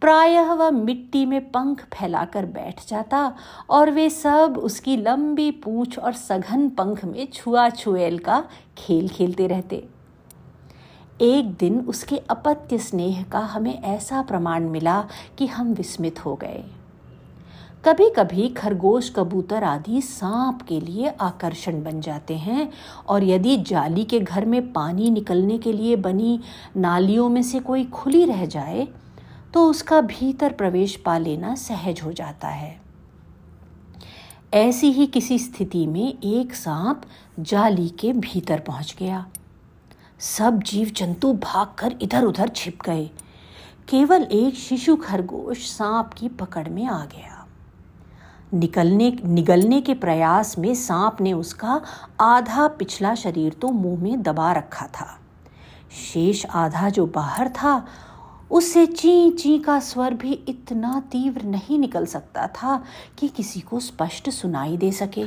प्रायः 0.00 0.52
वह 0.52 0.70
मिट्टी 0.70 1.26
में 1.26 1.40
पंख 1.50 1.84
फैलाकर 1.84 2.46
बैठ 2.46 2.88
जाता 2.88 3.34
और 3.70 3.90
वे 3.90 4.10
सब 4.10 4.58
उसकी 4.58 4.96
लंबी 4.96 5.50
पूछ 5.50 5.98
और 5.98 6.12
सघन 6.12 6.68
पंख 6.68 7.04
में 7.04 7.28
छुआ 7.32 7.68
छुएल 7.70 8.18
का 8.18 8.44
खेल 8.78 9.08
खेलते 9.08 9.46
रहते। 9.46 9.88
एक 11.20 11.54
दिन 11.54 11.80
उसके 11.80 12.18
अपत्य 12.30 12.78
स्नेह 12.78 13.22
का 13.22 13.38
हमें 13.38 13.82
ऐसा 13.82 14.22
प्रमाण 14.22 14.68
मिला 14.68 15.04
कि 15.38 15.46
हम 15.46 15.72
विस्मित 15.72 16.24
हो 16.24 16.34
गए। 16.34 16.64
कभी 17.84 18.08
कभी 18.10 18.48
खरगोश 18.48 19.08
कबूतर 19.10 19.64
आदि 19.64 20.00
सांप 20.00 20.60
के 20.62 20.78
लिए 20.80 21.08
आकर्षण 21.20 21.82
बन 21.82 22.00
जाते 22.00 22.34
हैं। 22.36 22.68
और 23.08 23.24
यदि 23.24 23.56
जाली 23.56 24.04
के 24.04 24.20
घर 24.20 24.44
में 24.44 24.72
पानी 24.72 25.10
निकलने 25.10 25.56
के 25.58 25.72
लिए 25.72 25.96
बनी 25.96 26.38
नालियों 26.76 27.28
में 27.28 27.42
से 27.42 27.60
कोई 27.60 27.84
खुली 27.84 28.24
रह 28.24 28.44
जाए 28.46 28.86
तो 29.54 29.66
उसका 29.70 30.00
भीतर 30.02 30.52
प्रवेश 30.52 30.94
पा 30.96 31.16
लेना 31.18 31.54
सहज 31.54 32.02
हो 32.02 32.12
जाता 32.12 32.48
है। 32.48 32.80
ऐसी 34.54 34.90
ही 34.92 35.06
किसी 35.06 35.38
स्थिति 35.38 35.86
में 35.86 36.18
एक 36.24 36.54
सांप 36.54 37.02
जाली 37.40 37.88
के 38.00 38.12
भीतर 38.12 38.60
पहुँच 38.60 38.94
गया। 38.98 39.24
सब 40.20 40.62
जीव 40.62 40.92
जंतु 40.96 41.32
भागकर 41.34 41.98
इधर 42.02 42.24
उधर 42.24 42.48
छिप 42.48 42.78
गए। 42.86 43.04
केवल 43.88 44.22
एक 44.22 44.54
शिशु 44.54 44.96
खरगोश 44.96 45.70
सांप 45.70 46.12
की 46.12 46.28
पकड़ 46.30 46.68
में 46.68 46.84
आ 46.86 47.04
गया। 47.06 47.31
निकलने, 48.54 49.18
निगलने 49.24 49.80
के 49.80 49.94
प्रयास 49.94 50.58
में 50.58 50.74
सांप 50.74 51.20
ने 51.20 51.32
उसका 51.32 51.82
आधा 52.20 52.68
पिछला 52.68 53.14
शरीर 53.14 53.52
तो 53.52 53.68
मुँह 53.68 54.02
में 54.02 54.22
दबा 54.22 54.52
रखा 54.52 54.86
था। 54.86 55.18
शेष 56.12 56.46
आधा 56.46 56.88
जो 56.88 57.06
बाहर 57.06 57.48
था, 57.48 57.86
उससे 58.50 58.86
ची 58.86 59.30
ची 59.30 59.58
का 59.58 59.80
स्वर 59.80 60.14
भी 60.14 60.32
इतना 60.32 61.00
तीव्र 61.00 61.42
नहीं 61.42 61.78
निकल 61.78 62.06
सकता 62.06 62.46
था 62.46 62.84
कि 63.18 63.28
किसी 63.28 63.60
को 63.60 63.80
स्पष्ट 63.80 64.30
सुनाई 64.30 64.76
दे 64.76 64.92
सके। 64.92 65.24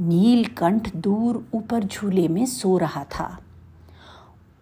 नीलकंठ 0.00 0.96
दूर 0.96 1.46
ऊपर 1.54 1.84
झूले 1.84 2.28
में 2.28 2.46
सो 2.46 2.78
रहा 2.78 3.04
था। 3.04 3.38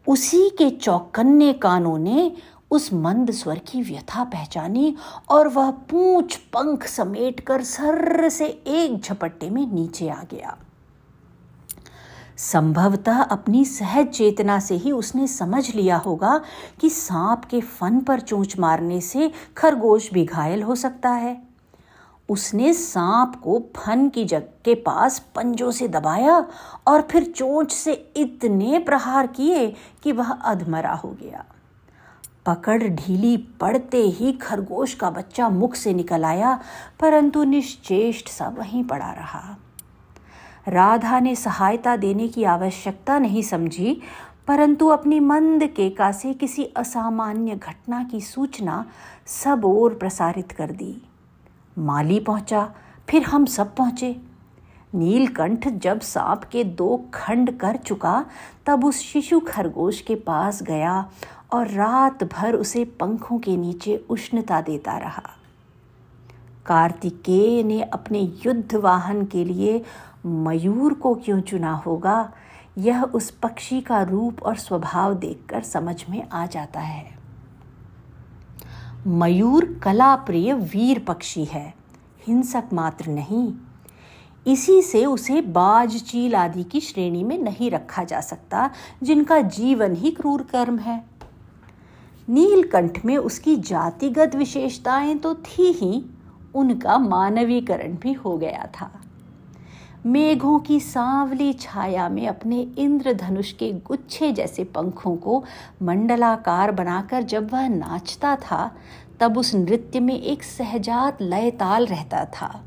उसी 0.09 0.51
के 0.51 0.71
चौकन्ने 0.71 1.53
कानों 1.53 1.99
ने 1.99 2.33
उस 2.71 2.93
मंद 2.93 3.31
स्वर 3.31 3.59
की 3.59 3.83
व्यथा 3.83 4.25
पहचानी 4.25 4.95
और 5.29 5.49
वह 5.49 5.71
पूंछ 5.71 6.37
पंख 6.37 6.87
समेट 6.87 7.41
कर 7.41 7.63
सर 7.63 8.29
से 8.29 8.47
एक 8.47 9.01
झपट्टे 9.03 9.51
में 9.51 9.67
नीचे 9.73 10.09
आ 10.09 10.23
गया। 10.23 10.57
संभवतः 12.37 13.23
अपनी 13.23 13.65
सहज 13.65 14.07
चेतना 14.07 14.61
से 14.61 14.75
ही 14.75 14.93
उसने 14.93 15.27
समझ 15.27 15.75
लिया 15.75 15.97
होगा 15.97 16.41
कि 16.81 16.91
सांप 16.91 17.45
के 17.45 17.61
फन 17.61 18.01
पर 18.01 18.21
चोंच 18.21 18.59
मारने 18.59 19.01
से 19.01 19.33
खरगोश 19.57 20.13
भी 20.13 20.25
घायल 20.25 20.63
हो 20.63 20.75
सकता 20.75 21.11
है। 21.11 21.43
उसने 22.29 22.73
सांप 22.73 23.41
को 23.45 23.59
फन 23.77 24.09
की 24.09 24.25
जग 24.25 24.49
के 24.65 24.75
पास 24.75 25.19
पंजों 25.35 25.71
से 25.71 25.89
दबाया 25.89 26.47
और 26.87 27.03
फिर 27.03 27.25
चोंच 27.25 27.73
से 27.73 27.93
इतने 28.17 28.79
प्रहार 28.79 29.27
किए 29.27 29.75
कि 30.03 30.13
वह 30.13 30.33
अधमरा 30.33 30.93
हो 30.95 31.17
गया। 31.23 31.45
पकड़ 32.49 32.83
ढीली 32.83 33.37
पड़ते 33.37 34.03
ही 34.03 34.33
खरगोश 34.33 34.95
का 34.95 35.11
बच्चा 35.11 35.49
मुख 35.49 35.75
से 35.75 35.93
निकल 35.95 36.25
आया, 36.25 36.61
परंतु 37.01 37.45
निश्चेष्ट 37.45 38.29
सा 38.29 38.49
वहीं 38.49 38.85
पड़ा 38.85 39.11
रहा। 39.13 39.57
राधा 40.69 41.21
ने 41.21 41.35
सहायता 41.35 41.97
देने 41.97 42.29
की 42.29 42.45
आवश्यकता 42.45 43.19
नहीं 43.19 43.43
समझी, 43.43 44.01
परंतु 44.47 44.89
अपनी 44.89 45.21
मंद 45.21 45.67
केका 45.67 46.13
से 46.13 46.33
किसी 46.35 46.65
असामान्य 46.65 47.57
घटना 47.57 48.03
की 48.05 48.21
सूचना 48.21 48.85
सब 49.27 49.65
ओर 49.65 49.95
प्रसारित 49.95 50.53
कर 50.53 50.71
दी। 50.71 51.03
माली 51.79 52.21
पहुँचा, 52.21 52.75
फिर 53.09 53.23
हम 53.23 53.45
सब 53.47 53.75
पहुँचे। 53.75 54.17
नीलकंठ 54.95 55.69
जब 55.69 56.01
सांप 56.01 56.45
के 56.45 56.65
दो 56.65 56.97
खंड 57.15 57.59
कर 57.59 57.77
चुका, 57.77 58.25
तब 58.67 58.85
उस 58.85 59.01
शिशु 59.01 59.41
खरगोश 59.41 60.01
के 60.01 60.15
पास 60.15 60.63
गया 60.63 61.11
और 61.53 61.69
रात 61.69 62.25
भर 62.25 62.55
उसे 62.55 62.85
पंखों 62.85 63.39
के 63.39 63.57
नीचे 63.57 63.97
उष्णता 64.11 64.61
देता 64.61 64.99
रहा। 64.99 65.31
कार्तिकेय 66.67 67.63
ने 67.63 67.83
अपने 67.83 68.21
युद्ध 68.47 68.75
वाहन 68.75 69.25
के 69.25 69.45
लिए 69.45 69.83
मयूर 70.27 70.95
को 70.95 71.15
क्यों 71.15 71.41
चुना 71.41 71.73
होगा, 71.77 72.33
यह 72.79 73.03
उस 73.03 73.31
पक्षी 73.31 73.81
का 73.81 74.03
रूप 74.03 74.43
और 74.43 74.57
स्वभाव 74.57 75.15
देखकर 75.15 75.63
समझ 75.63 76.05
में 76.11 76.29
आ 76.29 76.47
जाता 76.47 76.81
है। 76.81 77.19
मयूर 79.07 79.81
कला 79.83 80.15
प्रिय 80.17 80.55
वीर 80.55 80.99
पक्षी 80.99 81.45
है, 81.45 81.75
हिंसक 82.27 82.69
मात्र 82.73 83.11
नहीं। 83.11 83.53
इसी 84.47 84.83
से 84.83 85.05
उसे 85.07 85.41
बाज 85.41 85.97
चील 86.03 86.35
आदि 86.35 86.65
की 86.65 86.81
श्रेणी 86.81 87.25
में 87.25 87.39
नहीं 87.39 87.71
रखा 87.71 88.05
जा 88.05 88.21
सकता, 88.21 88.71
जिनका 89.03 89.41
जीवन 89.41 89.95
ही 89.95 90.11
क्रूर 90.11 90.43
कर्म 90.43 90.79
है। 90.79 91.18
नीलकंठ 92.29 93.05
में 93.05 93.17
उसकी 93.17 93.57
जातिगत 93.57 94.37
विशेषताएँ 94.37 95.19
तो 95.19 95.35
थी 95.35 95.73
ही, 95.73 96.05
उनका 96.55 96.99
मानवीकरण 96.99 97.97
भी 97.97 98.13
हो 98.13 98.39
गया 98.39 98.69
था। 98.81 98.91
मेघों 100.07 100.59
की 100.59 100.81
सांवली 100.81 101.53
छाया 101.53 102.09
में 102.09 102.29
अपने 102.29 102.61
इंद्रधनुष 102.79 103.53
के 103.53 103.73
गुच्छे 103.73 104.33
जैसे 104.33 104.65
पंखों 104.65 105.17
को 105.17 105.45
मंडलाकार 105.83 106.73
बनाकर 106.73 107.23
जब 107.23 107.53
वह 107.53 107.69
नाचता 107.69 108.37
था, 108.37 108.77
तब 109.21 109.39
उस 109.39 109.55
नृत्य 109.55 110.01
में 110.01 110.21
एक 110.21 110.43
सहजात 110.43 111.19
लय 111.23 111.51
ताल 111.51 111.87
रहता 111.87 112.25
था। 112.25 112.65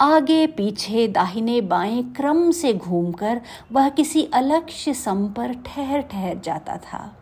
आगे 0.00 0.46
पीछे 0.46 1.08
दाहिने 1.08 1.60
बाएँ 1.60 2.02
क्रम 2.02 2.50
से 2.50 2.74
घूमकर 2.74 3.40
वह 3.72 3.88
किसी 3.88 4.24
अलक्ष्य 4.34 4.94
सम 4.94 5.28
पर 5.28 5.52
ठहर 5.52 6.00
ठहर 6.00 6.38
जाता 6.44 6.76
था। 6.76 7.14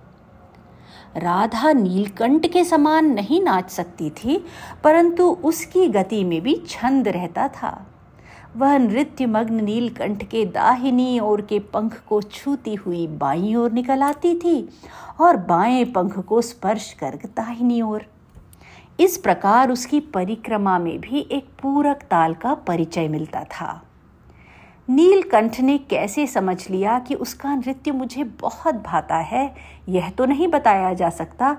राधा 1.16 1.72
नीलकंठ 1.72 2.46
के 2.46 2.64
समान 2.64 3.06
नहीं 3.06 3.42
नाच 3.42 3.70
सकती 3.70 4.10
थी, 4.10 4.44
परंतु 4.84 5.28
उसकी 5.44 5.86
गति 5.88 6.24
में 6.24 6.40
भी 6.40 6.54
छंद 6.68 7.08
रहता 7.08 7.48
था। 7.48 7.86
वह 8.56 8.76
नृत्य 8.78 9.26
मग्न 9.26 9.64
नीलकंठ 9.64 10.22
के 10.24 10.44
दाहिनी 10.44 11.18
ओर 11.20 11.40
के 11.40 11.58
पंख 11.58 12.00
को 12.08 12.22
छूती 12.22 12.74
हुई 12.74 13.06
बाई 13.06 13.54
ओर 13.54 13.72
निकल 13.72 14.02
आती 14.02 14.34
थी 14.34 14.68
और 15.20 15.36
बाएँ 15.36 15.84
पंख 15.84 16.18
को 16.18 16.40
स्पर्श 16.40 16.92
कर 16.92 17.18
दाहिनी 17.26 17.82
ओर। 17.82 18.06
इस 19.00 19.16
प्रकार 19.16 19.70
उसकी 19.70 20.00
परिक्रमा 20.00 20.78
में 20.78 20.98
भी 21.00 21.26
एक 21.32 21.48
पूरक 21.62 22.02
ताल 22.02 22.34
का 22.34 22.54
परिचय 22.54 23.08
मिलता 23.08 23.44
था। 23.44 23.82
नीलकंठ 24.88 25.60
ने 25.60 25.78
कैसे 25.78 26.26
समझ 26.26 26.70
लिया 26.70 26.98
कि 26.98 27.14
उसका 27.14 27.54
नृत्य 27.54 27.92
मुझे 27.92 28.24
बहुत 28.24 28.74
भाता 28.74 29.16
है, 29.16 29.54
यह 29.88 30.10
तो 30.10 30.24
नहीं 30.24 30.48
बताया 30.48 30.92
जा 30.94 31.10
सकता। 31.10 31.56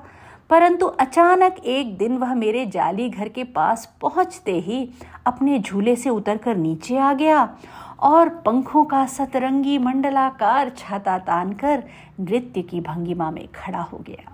परंतु 0.50 0.86
अचानक 0.86 1.56
एक 1.66 1.98
दिन 1.98 2.18
वह 2.18 2.34
मेरे 2.36 2.66
जाली 2.66 3.10
घर 3.10 3.30
के 3.30 3.44
पास 3.44 3.98
पहुँचते 4.02 4.60
ही 4.60 4.90
अपने 5.26 5.60
झूले 5.60 5.96
से 5.96 6.10
उतरकर 6.10 6.58
नीचे 6.58 6.98
आ 6.98 7.14
गया 7.14 7.58
और 8.00 8.30
पंखों 8.30 8.84
का 8.86 9.06
सतरंगी 9.06 9.78
मंडलाकार 9.78 10.70
छाता 10.70 11.18
तानकर 11.20 11.84
नृत्य 12.20 12.62
की 12.62 12.82
भंगिमा 12.82 13.30
में 13.32 13.48
खड़ा 13.48 13.82
हो 13.82 13.98
गया। 13.98 14.34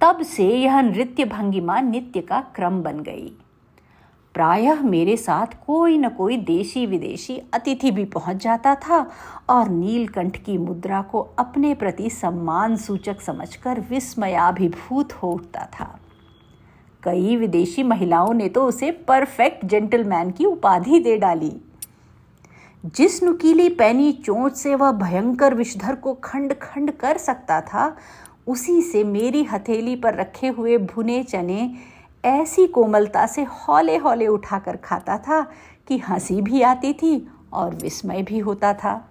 तब 0.00 0.22
से 0.22 0.48
यह 0.48 0.80
नृत्य 0.80 1.24
भंगिमा 1.24 1.80
नित्य 1.80 2.20
का 2.20 2.40
क्रम 2.54 2.82
बन 2.82 3.00
गई। 3.00 3.32
प्रायः 4.36 4.80
मेरे 4.82 5.16
साथ 5.16 5.46
कोई 5.66 5.96
न 5.98 6.08
कोई 6.08 6.36
देशी 6.36 6.86
विदेशी 6.86 7.36
अतिथि 7.54 7.90
भी 7.90 8.04
पहुँच 8.04 8.36
जाता 8.36 8.74
था 8.74 8.98
और 9.50 9.68
नीलकंठ 9.68 10.36
की 10.36 10.58
मुद्रा 10.58 11.00
को 11.02 11.20
अपने 11.38 11.74
प्रति 11.74 12.10
सम्मान 12.10 12.76
सूचक 12.76 13.20
समझकर 13.20 13.80
विस्मयाभिभूत 13.80 15.12
हो 15.12 15.30
उठता 15.32 15.64
था। 15.80 15.98
कई 17.02 17.36
विदेशी 17.36 17.82
महिलाओं 17.82 18.34
ने 18.34 18.48
तो 18.48 18.66
उसे 18.66 18.90
परफेक्ट 19.08 19.64
जेंटलमैन 19.66 20.30
की 20.30 20.44
उपाधि 20.44 21.00
दे 21.00 21.16
डाली। 21.16 21.52
जिस 22.86 23.22
नुकीली 23.22 23.68
पैनी 23.68 24.12
चोंच 24.12 24.56
से 24.56 24.74
वह 24.74 24.92
भयंकर 24.92 25.54
विषधर 25.54 25.94
को 25.94 26.14
खंड 26.14 26.54
खंड 26.54 26.90
कर 26.90 27.18
सकता 27.18 27.60
था, 27.60 27.96
उसी 28.46 28.80
से 28.82 29.04
मेरी 29.04 29.44
हथेली 29.44 29.96
पर 29.96 30.14
रखे 30.14 30.48
हुए 30.48 30.78
भुने 30.78 31.22
चने 31.22 31.74
ऐसी 32.26 32.66
कोमलता 32.66 33.26
से 33.26 33.42
हौले 33.42 33.96
हौले 33.96 34.26
उठाकर 34.26 34.76
खाता 34.76 35.18
था 35.18 35.46
कि 35.88 35.98
हँसी 35.98 36.42
भी 36.42 36.62
आती 36.62 36.92
थी 36.92 37.28
और 37.52 37.74
विस्मय 37.74 38.22
भी 38.22 38.38
होता 38.38 38.74
था। 38.74 39.08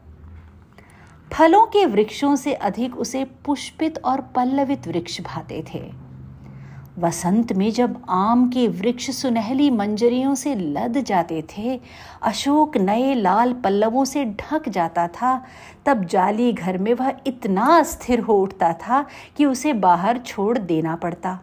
फलों 1.34 1.66
के 1.66 1.86
वृक्षों 1.86 2.36
से 2.36 2.54
अधिक 2.54 2.98
उसे 2.98 3.24
पुष्पित 3.24 3.98
और 4.06 4.22
पल्लवित 4.22 4.88
वृक्ष 4.88 5.22
भाते 5.22 5.66
थे। 5.74 6.06
वसंत 7.00 7.54
में 7.54 7.72
जब 7.72 8.04
आम 8.10 8.50
के 8.50 8.68
वृक्ष 8.68 9.12
सुनहली 9.12 9.70
मंजरियों 9.70 10.36
से 10.36 10.56
लद 10.56 10.98
जाते 10.98 11.44
थे, 11.58 11.82
अशोक 12.22 12.78
नए 12.78 13.16
लाल 13.16 13.54
पल्लवों 13.54 14.06
से 14.06 14.26
ढक 14.26 14.70
जाता 14.70 15.08
था, 15.08 15.46
तब 15.86 16.06
जाली 16.06 16.54
घर 16.54 16.78
में 16.78 16.94
वह 16.94 17.14
इतना 17.28 17.84
स्थिर 17.84 18.20
हो 18.20 18.34
उठता 18.34 18.74
था 18.74 19.06
कि 19.38 19.46
उसे 19.46 19.74
बाहर 19.74 20.18
छोड़ 20.18 20.58
देना 20.58 20.96
पड़ता। 20.96 21.40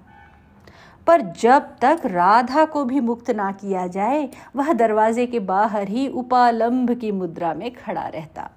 पर 1.06 1.20
जब 1.40 1.76
तक 1.80 2.02
राधा 2.04 2.64
को 2.64 2.84
भी 2.84 3.00
मुक्त 3.00 3.30
ना 3.30 3.50
किया 3.52 3.86
जाए, 3.86 4.28
वह 4.56 4.72
दरवाजे 4.72 5.26
के 5.26 5.38
बाहर 5.38 5.88
ही 5.88 6.08
उपालंब 6.08 6.94
की 6.94 7.12
मुद्रा 7.12 7.54
में 7.54 7.70
खड़ा 7.74 8.06
रहता। 8.06 8.50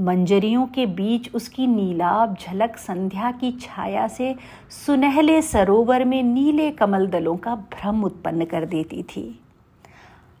मंजरियों 0.00 0.66
के 0.66 0.86
बीच 0.86 1.34
उसकी 1.34 1.66
नीलाब 1.66 2.36
झलक 2.40 2.76
संध्या 2.76 3.30
की 3.30 3.52
छाया 3.52 4.08
से 4.08 4.34
सुनहले 4.70 5.40
सरोवर 5.42 6.04
में 6.04 6.22
नीले 6.22 6.70
कमल 6.70 7.06
दलों 7.06 7.36
का 7.36 7.54
भ्रम 7.54 8.04
उत्पन्न 8.04 8.44
कर 8.44 8.64
देती 8.64 9.02
थी। 9.02 9.40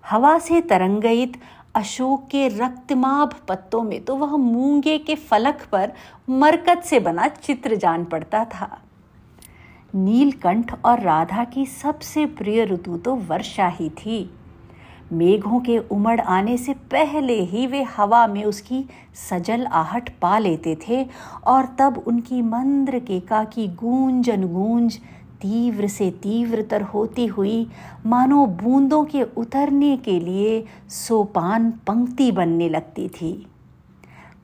हवा 0.04 0.38
से 0.38 0.60
तरंगित 0.60 1.40
अशोक 1.74 2.26
के 2.30 2.48
रक्तमाभ 2.48 3.34
पत्तों 3.48 3.82
में 3.82 4.04
तो 4.04 4.16
वह 4.16 4.36
मूँगे 4.36 4.98
के 4.98 5.14
फलक 5.14 5.66
पर 5.72 5.92
मरकत 6.30 6.82
से 6.82 7.00
बना 7.00 7.28
चित्र 7.28 7.76
जान 7.76 8.04
पड़ता 8.04 8.44
था। 8.44 8.78
नीलकंठ 9.96 10.72
और 10.84 11.00
राधा 11.00 11.44
की 11.44 11.66
सबसे 11.66 12.26
प्रिय 12.26 12.64
ऋतु 12.64 12.96
तो 12.96 13.14
वर्षा 13.16 13.68
ही 13.68 13.88
थी। 13.90 14.30
मेघों 15.12 15.60
के 15.60 15.78
उमड़ 15.78 16.20
आने 16.20 16.56
से 16.56 16.72
पहले 16.72 17.40
ही 17.40 17.66
वे 17.66 17.82
हवा 17.82 18.26
में 18.26 18.44
उसकी 18.44 18.84
सजल 19.30 19.64
आहट 19.66 20.10
पा 20.22 20.38
लेते 20.38 20.76
थे 20.88 21.04
और 21.46 21.66
तब 21.78 22.02
उनकी 22.06 22.42
मंद्र 22.42 22.98
केका 22.98 23.44
की 23.44 23.68
गूंजन 23.68 24.46
गूंज 24.46 24.98
तीव्र 25.42 25.88
से 25.88 26.10
तीव्रतर 26.10 26.82
होती 26.82 27.26
हुई, 27.26 27.66
मानो 28.06 28.46
बूंदों 28.46 29.04
के 29.04 29.22
उतरने 29.22 29.96
के 29.96 30.20
लिए 30.20 30.64
सोपान 30.88 31.70
पंक्ति 31.86 32.32
बनने 32.32 32.68
लगती 32.68 33.08
थी। 33.08 33.46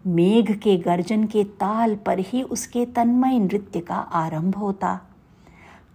मेघ 0.07 0.53
के 0.53 0.77
गर्जन 0.77 1.25
के 1.25 1.45
ताल 1.45 1.95
पर 1.97 2.19
ही 2.19 2.43
उसके 2.43 2.87
तन्मय 2.87 3.39
नृत्य 3.39 3.81
का 3.81 3.95
आरंभ 3.95 4.57
होता। 4.57 5.01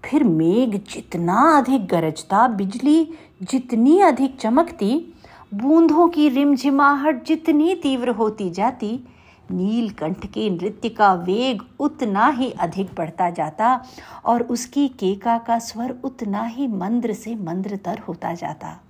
फिर 0.03 0.23
मेघ 0.23 0.75
जितना 0.75 1.57
अधिक 1.57 1.87
गरजता, 1.87 2.47
बिजली 2.47 3.13
जितनी 3.43 3.99
अधिक 3.99 4.37
चमकती, 4.39 5.13
बूंदों 5.53 6.07
की 6.07 6.29
रिमझिमाहट 6.29 7.23
जितनी 7.25 7.75
तीव्र 7.75 8.09
होती 8.09 8.49
जाती, 8.49 9.07
नीलकंठ 9.51 10.25
के 10.25 10.49
नृत्य 10.49 10.89
का 10.89 11.13
वेग 11.13 11.61
उतना 11.79 12.29
ही 12.29 12.51
अधिक 12.51 12.89
बढ़ता 12.97 13.29
जाता 13.29 13.85
और 14.25 14.41
उसकी 14.41 14.87
केका 14.87 15.37
का 15.37 15.59
स्वर 15.59 15.95
उतना 16.03 16.43
ही 16.43 16.67
मंद्र 16.67 17.13
से 17.13 17.35
मंद्रतर 17.35 17.99
होता 17.99 18.33
जाता। 18.33 18.81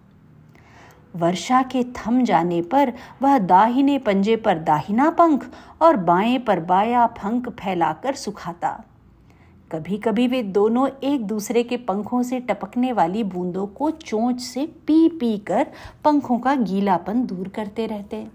वर्षा 1.16 1.62
के 1.62 1.84
थम 1.84 2.24
जाने 2.24 2.62
पर 2.62 2.94
वह 3.22 3.38
दाहिने 3.38 3.98
पंजे 3.98 4.36
पर 4.36 4.58
दाहिना 4.58 5.10
पंख 5.10 5.46
और 5.82 5.98
बाएँ 5.98 6.38
पर 6.40 6.60
बाया 6.60 7.06
पंख 7.06 7.50
फैलाकर 7.50 8.16
सुखाता। 8.16 8.84
कभी 9.72 9.98
कभी 9.98 10.28
वे 10.28 10.44
दोनों 10.44 10.88
एक 11.04 11.26
दूसरे 11.28 11.64
के 11.64 11.78
पंखों 11.78 12.22
से 12.24 12.40
टपकने 12.40 12.92
वाली 12.92 13.24
बूंदों 13.24 13.68
को 13.68 13.92
चोंच 13.92 14.40
से 14.42 14.66
पी 14.66 15.08
पी 15.10 15.38
कर 15.38 15.68
पंखों 16.04 16.40
का 16.40 16.56
गीलापन 16.56 17.26
दूर 17.26 17.48
करते 17.48 17.86
रहते 17.86 18.28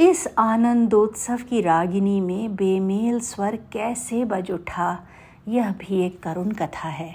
इस 0.00 0.26
आनंदोत्सव 0.38 1.38
की 1.50 1.60
रागिनी 1.60 2.20
में 2.20 2.54
बेमेल 2.54 3.20
स्वर 3.20 3.56
कैसे 3.56 4.24
बज 4.24 4.50
उठा, 4.50 4.98
यह 5.48 5.72
भी 5.72 6.00
एक 6.06 6.22
करुण 6.22 6.50
कथा 6.50 6.88
है। 6.88 7.14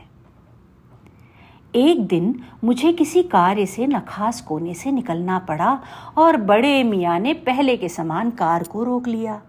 एक 1.76 2.08
दिन 2.08 2.40
मुझे 2.64 2.94
किसी 2.94 3.24
कार्य 3.24 3.66
से 3.66 3.88
नखास 3.88 4.42
कोने 4.42 4.74
से 4.74 4.92
निकलना 4.92 5.40
पड़ा 5.40 5.82
और 6.18 6.38
बड़े 6.38 6.84
मियाँ 6.84 7.20
ने 7.20 7.34
पहले 7.34 7.78
के 7.78 7.90
समान 7.90 8.32
कार 8.32 8.64
को 8.64 8.84
रोक 8.84 9.08
लिया। 9.08 9.42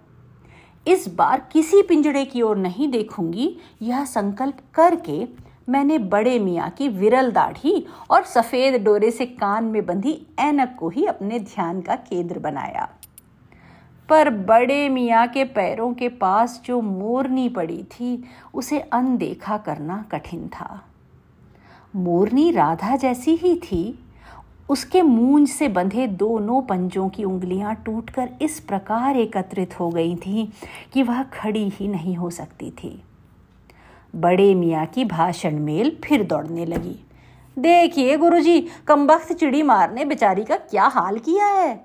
इस 0.87 1.15
बार 1.15 1.49
किसी 1.53 1.83
पिंजड़े 1.83 2.25
की 2.25 2.43
ओर 2.43 2.57
नहीं 2.57 2.89
देखूँगी। 2.89 3.57
यह 3.83 4.05
संकल्प 4.05 4.57
करके 4.75 5.29
मैंने 5.69 5.99
बड़े 5.99 6.39
मियाँ 6.39 6.71
की 6.71 6.89
विरल 6.89 7.31
दाढ़ी 7.31 7.87
और 8.11 8.25
सफ़ेद 8.25 8.83
डोरे 8.83 9.11
से 9.11 9.27
कान 9.27 9.65
में 9.65 9.87
बंधी 9.87 10.27
ऐनक 10.39 10.77
को 10.79 10.89
ही 10.89 11.07
अपने 11.07 11.39
ध्यान 11.39 11.81
का 11.81 11.95
केंद्र 11.95 12.39
बनाया। 12.39 12.89
पर 14.09 14.31
बड़े 14.31 14.89
मियाँ 14.89 15.27
के 15.29 15.45
पैरों 15.45 15.95
के 15.95 16.09
पास 16.09 16.63
जो 16.65 16.81
मोरनी 16.81 17.49
पड़ी 17.49 17.83
थी, 17.83 18.25
उसे 18.55 18.81
अनदेखा 18.81 19.59
करना 19.59 20.05
कठिन 20.13 20.49
था। 20.49 20.85
मोरनी 21.97 22.51
राधा 22.51 22.97
जैसी 22.97 23.37
ही 23.37 23.57
थी 23.57 24.04
उसके 24.69 25.03
मूंज 25.03 25.49
से 25.49 25.69
बंधे 25.69 26.07
दोनों 26.07 26.63
पंजों 26.63 27.09
की 27.09 27.25
उंगलियाँ 27.25 27.75
टूटकर 27.75 28.29
इस 28.43 28.61
प्रकार 28.61 29.17
एकत्रित 29.17 29.81
हो 29.81 29.89
गई 29.91 30.15
थीं 30.17 30.47
कि 30.93 31.03
वह 31.03 31.23
खड़ी 31.23 31.69
ही 31.69 31.89
नहीं 31.89 32.17
हो 32.17 32.31
सकती 32.31 32.71
थी। 32.71 33.03
बड़े 34.15 34.55
मियाँ 34.55 34.87
की 34.87 35.05
भाषण 35.05 35.59
मेल 35.59 35.97
फिर 36.05 36.23
दौड़ने 36.23 36.65
लगी। 36.65 36.97
देखिए 37.59 38.17
गुरुजी, 38.17 38.61
कमबख्त 38.87 39.33
चिड़ी 39.33 39.63
मारने 39.63 40.05
बेचारी 40.05 40.45
का 40.45 40.57
क्या 40.57 40.85
हाल 40.85 41.19
किया 41.19 41.47
है? 41.47 41.85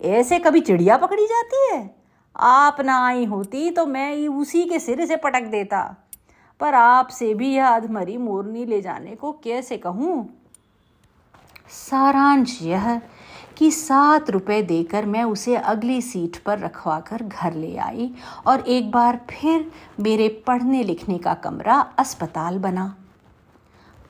ऐसे 0.00 0.38
कभी 0.38 0.60
चिड़िया 0.60 0.96
पकड़ी 0.96 1.26
जाती 1.26 1.66
है? 1.72 1.94
आप 2.36 2.80
ना 2.80 3.06
आई 3.06 3.24
होती 3.24 3.70
तो 3.70 3.86
मैं 3.86 4.28
उसी 4.28 4.64
के 4.64 4.78
सिर 4.78 5.04
से 5.06 5.16
पटक 5.16 5.42
देता। 5.42 5.82
पर 6.60 6.74
आपसे 6.74 7.34
भी 7.34 7.54
यह 7.54 7.66
अधमरी 7.66 8.16
मोरनी 8.16 8.64
ले 8.64 8.80
जाने 8.80 9.14
को 9.14 9.32
कैसे 9.32 9.76
कहूँ? 9.76 10.28
सारांश 11.72 12.58
यह 12.62 13.00
कि 13.58 13.70
सात 13.70 14.30
रुपए 14.30 14.60
देकर 14.62 15.06
मैं 15.06 15.22
उसे 15.24 15.54
अगली 15.56 16.00
सीट 16.02 16.36
पर 16.36 16.58
रखवा 16.58 16.98
कर 17.00 17.22
घर 17.22 17.54
ले 17.54 17.76
आई 17.76 18.10
और 18.46 18.60
एक 18.60 18.90
बार 18.90 19.20
फिर 19.30 19.70
मेरे 20.00 20.28
पढ़ने 20.46 20.82
लिखने 20.82 21.18
का 21.18 21.34
कमरा 21.34 21.78
अस्पताल 21.98 22.58
बना। 22.58 22.94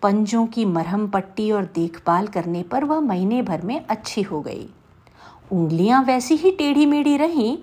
पंजों 0.03 0.47
की 0.47 0.65
मरहम 0.65 1.07
पट्टी 1.09 1.51
और 1.51 1.65
देखभाल 1.65 2.27
करने 2.27 2.63
पर 2.63 2.85
वह 2.85 3.01
महीने 3.01 3.43
भर 3.43 3.63
में 3.63 3.85
अच्छी 3.87 4.23
हो 4.23 4.41
गई। 4.41 4.69
उंगलियाँ 5.53 6.03
वैसी 6.03 6.35
ही 6.35 6.51
टेढ़ी 6.51 6.87
मेढ़ी 6.87 7.17
रहीं, 7.17 7.57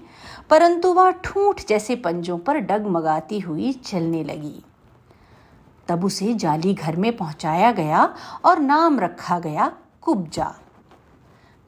परंतु 0.49 0.93
वह 0.93 1.11
ठूंठ 1.23 1.67
जैसे 1.67 1.95
पंजों 1.95 2.37
पर 2.37 2.57
डगमगाती 2.59 3.39
हुई 3.39 3.73
चलने 3.73 4.23
लगी। 4.23 4.63
तब 5.87 6.05
उसे 6.05 6.33
जाली 6.33 6.73
घर 6.73 6.95
में 6.95 7.15
पहुँचाया 7.17 7.71
गया 7.71 8.13
और 8.45 8.59
नाम 8.59 8.99
रखा 8.99 9.39
गया 9.39 9.71
कुब्जा। 10.09 10.55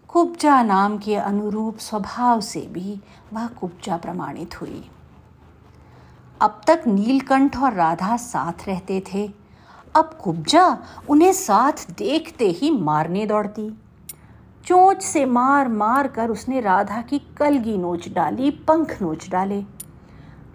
कुब्जा 0.07 0.63
नाम 0.63 0.97
के 0.97 1.15
अनुरूप 1.15 1.77
स्वभाव 1.77 2.41
से 2.41 2.61
भी 2.61 3.01
वह 3.33 3.47
कुब्जा 3.47 3.97
प्रमाणित 3.97 4.61
हुई। 4.61 4.89
अब 6.41 6.61
तक 6.67 6.83
नीलकंठ 6.87 7.57
और 7.57 7.73
राधा 7.73 8.17
साथ 8.17 8.67
रहते 8.67 9.03
थे। 9.13 9.31
अब 9.95 10.19
कुब्जा 10.23 10.77
उन्हें 11.09 11.33
साथ 11.33 11.91
देखते 11.91 12.47
ही 12.47 12.71
मारने 12.71 13.25
दौड़ती। 13.25 13.69
चोंच 14.65 15.01
से 15.01 15.25
मार 15.25 15.67
मार 15.67 16.07
कर 16.07 16.29
उसने 16.29 16.61
राधा 16.61 17.01
की 17.01 17.19
कलगी 17.19 17.77
नोच 17.77 18.09
डाली, 18.09 18.51
पंख 18.51 19.01
नोच 19.01 19.29
डाले। 19.29 19.65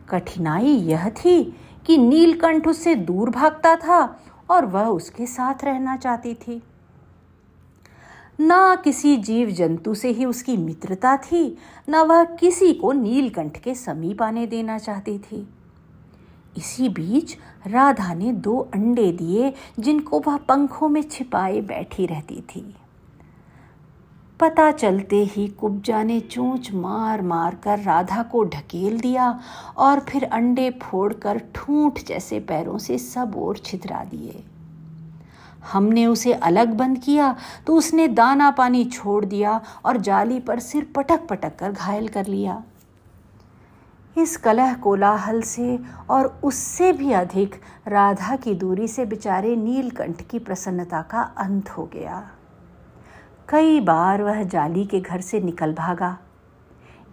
कठिनाई 0.08 0.66
यह 0.66 1.08
थी 1.08 1.56
कि 1.86 1.98
नीलकंठ 1.98 2.68
उससे 2.68 2.94
दूर 2.94 3.30
भागता 3.30 3.76
था 3.76 4.20
और 4.50 4.66
वह 4.66 4.84
उसके 4.84 5.26
साथ 5.26 5.54
रहना 5.64 5.96
चाहती 5.96 6.34
थी। 6.34 6.62
ना 8.40 8.76
किसी 8.76 9.16
जीव 9.16 9.50
जंतु 9.50 9.94
से 9.94 10.08
ही 10.08 10.24
उसकी 10.24 10.56
मित्रता 10.56 11.16
थी, 11.16 11.58
न 11.88 11.96
वह 11.96 12.24
किसी 12.24 12.72
को 12.72 12.92
नीलकंठ 12.92 13.58
के 13.58 13.74
समीप 13.74 14.22
आने 14.22 14.46
देना 14.46 14.78
चाहती 14.78 15.18
थी। 15.18 15.48
इसी 16.56 16.88
बीच 16.88 17.36
राधा 17.66 18.14
ने 18.14 18.32
दो 18.32 18.58
अंडे 18.74 19.12
दिए, 19.12 19.52
जिनको 19.78 20.20
वह 20.20 20.36
पंखों 20.36 20.88
में 20.88 21.02
छिपाए 21.02 21.60
बैठी 21.60 22.06
रहती 22.06 22.40
थी। 22.40 22.74
पता 24.40 24.70
चलते 24.70 25.24
ही 25.24 25.48
कुब्जा 25.48 26.02
ने 26.02 26.20
चोंच 26.20 26.72
मार 26.72 27.22
मार 27.22 27.54
कर 27.54 27.78
राधा 27.78 28.22
को 28.22 28.44
ढकेल 28.44 29.00
दिया 29.00 29.40
और 29.76 30.00
फिर 30.00 30.24
अंडे 30.24 30.70
फोड़कर 30.70 31.40
ठूंठ 31.54 32.04
जैसे 32.04 32.40
पैरों 32.40 32.78
से 32.78 32.98
सब 32.98 33.32
ओर 33.36 33.58
छितरा 33.58 34.04
दिए। 34.04 34.44
हमने 35.72 36.06
उसे 36.06 36.32
अलग 36.32 36.72
बंद 36.74 36.98
किया 36.98 37.34
तो 37.66 37.76
उसने 37.76 38.08
दाना 38.08 38.50
पानी 38.50 38.84
छोड़ 38.84 39.24
दिया 39.24 39.60
और 39.84 39.96
जाली 39.96 40.40
पर 40.40 40.60
सिर 40.60 40.86
पटक 40.96 41.26
पटक 41.28 41.56
कर 41.58 41.72
घायल 41.72 42.08
कर 42.08 42.26
लिया। 42.26 42.62
इस 44.16 44.36
कलह 44.36 44.74
कोलाहल 44.74 45.40
से 45.42 45.78
और 46.10 46.26
उससे 46.44 46.92
भी 46.92 47.12
अधिक 47.12 47.54
राधा 47.88 48.36
की 48.36 48.54
दूरी 48.54 48.88
से 48.88 49.04
बेचारे 49.04 49.56
नीलकंठ 49.56 50.22
की 50.22 50.38
प्रसन्नता 50.38 51.02
का 51.02 51.22
अंत 51.38 51.70
हो 51.70 51.84
गया। 51.94 52.22
कई 53.48 53.80
बार 53.80 54.22
वह 54.22 54.42
जाली 54.44 54.84
के 54.86 55.00
घर 55.00 55.20
से 55.20 55.40
निकल 55.40 55.72
भागा। 55.72 56.16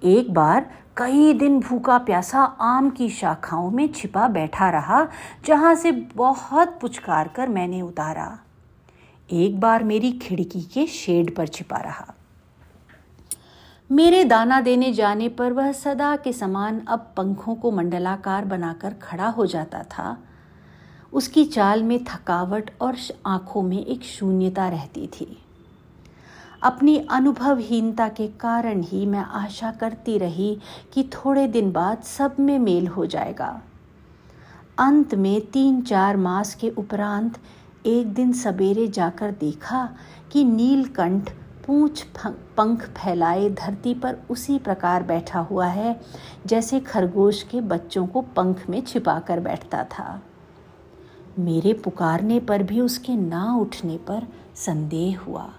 एक 0.04 0.34
बार 0.34 0.72
कई 0.98 1.34
दिन 1.34 1.60
भूखा 1.60 1.98
प्यासा 1.98 2.44
आम 2.44 2.90
की 2.90 3.10
शाखाओं 3.10 3.72
में 3.72 3.94
छिपा 3.94 4.28
बैठा 4.28 4.70
रहा, 4.70 5.08
जहाँ 5.46 5.76
से 5.76 5.92
बहुत 5.92 6.78
पुचकार 6.82 7.28
कर 7.28 7.48
मैंने 7.48 7.82
उतारा। 7.82 8.40
एक 9.32 9.60
बार 9.60 9.84
मेरी 9.84 10.12
खिड़की 10.12 10.62
के 10.62 10.88
शेड 10.88 11.36
पर 11.36 11.48
छिपा 11.48 11.78
रहा। 11.78 12.14
मेरे 13.92 14.24
दाना 14.24 14.62
देने 14.62 14.94
जाने 14.94 15.30
पर 15.30 15.54
वह 15.54 15.72
सदा 15.72 16.16
के 16.16 16.34
समान 16.34 16.80
अब 16.80 17.14
पंखों 17.18 17.56
को 17.56 17.72
मंडलाकार 17.72 18.46
बनाकर 18.46 18.94
खड़ा 18.94 19.28
हो 19.28 19.46
जाता 19.46 19.84
था। 19.84 20.18
उसकी 21.14 21.46
चाल 21.46 21.84
में 21.84 22.04
थकावट 22.04 22.72
और 22.82 22.96
आँखों 23.26 23.62
में 23.62 23.86
एक 23.86 24.04
शून्यता 24.04 24.70
रहती 24.70 25.08
थी। 25.08 25.43
अपनी 26.64 26.98
अनुभवहीनता 27.12 28.08
के 28.08 28.28
कारण 28.40 28.82
ही 28.82 29.06
मैं 29.06 29.20
आशा 29.20 29.72
करती 29.72 30.18
रही 30.18 30.58
कि 30.94 31.04
थोड़े 31.04 31.48
दिन 31.48 31.72
बाद 31.72 32.02
सब 32.02 32.36
में 32.40 32.58
मेल 32.60 32.88
हो 32.88 33.06
जाएगा। 33.06 33.62
अंत 34.80 35.16
में 35.16 35.42
तीन 35.42 35.82
चार 35.82 36.18
मास 36.18 36.54
के 36.56 36.70
उपरांत 36.70 37.38
एक 37.86 38.14
दिन 38.14 38.32
सवेरे 38.34 38.88
जाकर 38.88 39.32
देखा 39.32 39.90
कि 40.32 40.44
नीलकंठ 40.44 41.30
पूंछ 41.66 42.04
पंख 42.58 42.84
फैलाए 42.90 43.50
धरती 43.50 43.94
पर 43.94 44.18
उसी 44.30 44.58
प्रकार 44.60 45.04
बैठा 45.04 45.40
हुआ 45.40 45.68
है, 45.68 46.00
जैसे 46.46 46.80
खरगोश 46.80 47.42
के 47.44 47.62
बच्चों 47.62 48.06
को 48.08 48.22
पंख 48.22 48.64
में 48.70 48.82
छिपाकर 48.82 49.40
बैठता 49.40 49.84
था। 49.84 50.22
मेरे 51.40 51.74
पुकारने 51.74 52.40
पर 52.40 52.64
भी 52.64 52.82
उसके 52.82 53.16
ना 53.16 53.56
उठने 53.56 53.98
पर 53.98 54.28
संदेह 54.56 55.20
हुआ। 55.20 55.50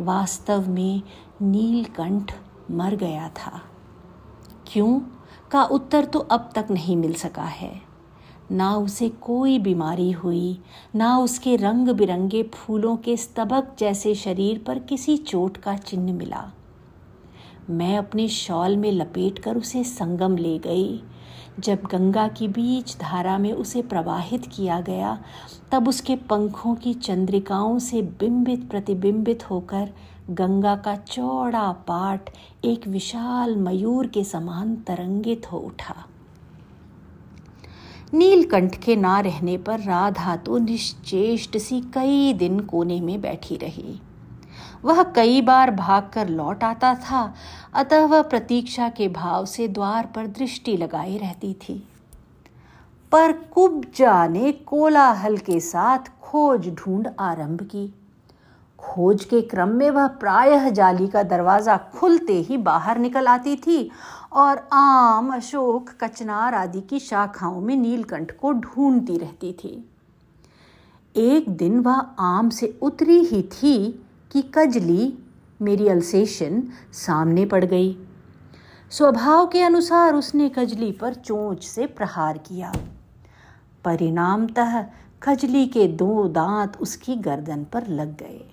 वास्तव 0.00 0.70
में 0.70 1.02
नीलकंठ 1.42 2.34
मर 2.70 2.96
गया 2.96 3.28
था। 3.28 3.62
क्यों? 4.66 5.00
का 5.50 5.64
उत्तर 5.64 6.04
तो 6.04 6.18
अब 6.18 6.50
तक 6.54 6.66
नहीं 6.70 6.96
मिल 6.96 7.14
सका 7.14 7.42
है। 7.42 7.82
ना 8.52 8.76
उसे 8.76 9.08
कोई 9.08 9.58
बीमारी 9.58 10.10
हुई, 10.10 10.62
ना 10.94 11.18
उसके 11.18 11.56
रंग 11.56 11.88
बिरंगे 11.88 12.42
फूलों 12.42 12.96
के 12.96 13.16
स्तबक 13.16 13.76
जैसे 13.78 14.14
शरीर 14.14 14.64
पर 14.66 14.78
किसी 14.78 15.16
चोट 15.16 15.56
का 15.56 15.76
चिन्ह 15.76 16.12
मिला। 16.12 16.52
मैं 17.70 17.98
अपने 17.98 18.28
शॉल 18.28 18.76
में 18.76 18.92
लपेट 18.92 19.38
कर 19.38 19.56
उसे 19.56 19.84
संगम 19.84 20.36
ले 20.36 20.58
गई 20.58 21.02
जब 21.60 21.82
गंगा 21.92 22.28
की 22.28 22.48
बीच 22.48 22.96
धारा 22.98 23.38
में 23.38 23.52
उसे 23.52 23.82
प्रवाहित 23.82 24.46
किया 24.46 24.80
गया, 24.80 25.18
तब 25.72 25.88
उसके 25.88 26.16
पंखों 26.16 26.74
की 26.74 26.94
चंद्रिकाओं 26.94 27.78
से 27.78 28.02
बिंबित 28.02 28.68
प्रतिबिंबित 28.70 29.50
होकर 29.50 29.88
गंगा 30.30 30.76
का 30.76 30.96
चौड़ा 30.96 31.72
पाट 31.72 32.30
एक 32.64 32.88
विशाल 32.88 33.56
मयूर 33.56 34.06
के 34.06 34.24
समान 34.24 34.76
तरंगित 34.76 35.52
हो 35.52 35.58
उठा। 35.58 35.94
नीलकंठ 38.14 38.76
के 38.84 38.96
ना 38.96 39.20
रहने 39.20 39.56
पर 39.58 39.80
राधा 39.80 40.36
तो 40.36 40.58
निश्चेष्ट 40.58 41.56
सी 41.56 41.80
कई 41.80 42.32
दिन 42.32 42.60
कोने 42.60 43.00
में 43.00 43.20
बैठी 43.20 43.56
रही। 43.56 44.00
वह 44.84 45.02
कई 45.02 45.40
बार 45.40 45.70
भागकर 45.70 46.28
लौट 46.28 46.64
आता 46.64 46.94
था, 46.94 47.34
अतः 47.74 48.06
वह 48.06 48.22
प्रतीक्षा 48.22 48.88
के 48.88 49.08
भाव 49.08 49.46
से 49.46 49.68
द्वार 49.68 50.06
पर 50.06 50.26
दृष्टि 50.26 50.76
लगाए 50.76 51.16
रहती 51.16 51.54
थी। 51.54 51.88
पर 53.12 53.32
कुब्जा 53.32 54.26
ने 54.26 54.52
कोलाहल 54.52 55.36
के 55.36 55.60
साथ 55.60 55.98
खोज 56.22 56.68
ढूंढ 56.68 57.08
आरंभ 57.20 57.62
की। 57.62 57.94
खोज 58.78 59.24
के 59.24 59.40
क्रम 59.42 59.68
में 59.68 59.90
वह 59.90 60.06
प्रायः 60.06 60.68
जाली 60.70 61.06
का 61.06 61.22
दरवाज़ा 61.22 61.76
खुलते 61.76 62.32
ही 62.32 62.56
बाहर 62.56 62.98
निकल 62.98 63.26
आती 63.26 63.56
थी 63.56 63.90
और 64.32 64.68
आम, 64.72 65.34
अशोक, 65.34 65.90
कचनार 66.00 66.54
आदि 66.54 66.80
की 66.80 66.98
शाखाओं 66.98 67.60
में 67.60 67.76
नीलकंठ 67.76 68.32
को 68.38 68.52
ढूंढती 68.52 69.18
रहती 69.18 69.52
थी। 69.52 69.90
एक 71.16 71.48
दिन 71.48 71.80
वह 71.80 72.00
आम 72.18 72.50
से 72.50 72.78
उतरी 72.82 73.18
ही 73.18 73.42
थी 73.42 74.02
कि 74.32 74.50
कजली, 74.54 75.18
मेरी 75.62 75.88
अल्सेशन, 75.88 76.62
सामने 76.92 77.46
पड़ 77.46 77.64
गई। 77.64 77.98
स्वभाव 78.90 79.46
के 79.46 79.62
अनुसार 79.62 80.14
उसने 80.14 80.48
कजली 80.48 80.92
पर 80.92 81.14
चोंच 81.14 81.64
से 81.64 81.86
प्रहार 81.86 82.38
किया। 82.38 82.72
परिणामतः 83.84 84.84
खजली 85.22 85.66
के 85.66 85.88
दो 85.88 86.28
दांत 86.28 86.76
उसकी 86.80 87.16
गर्दन 87.16 87.64
पर 87.64 87.86
लग 87.86 88.16
गए। 88.16 88.50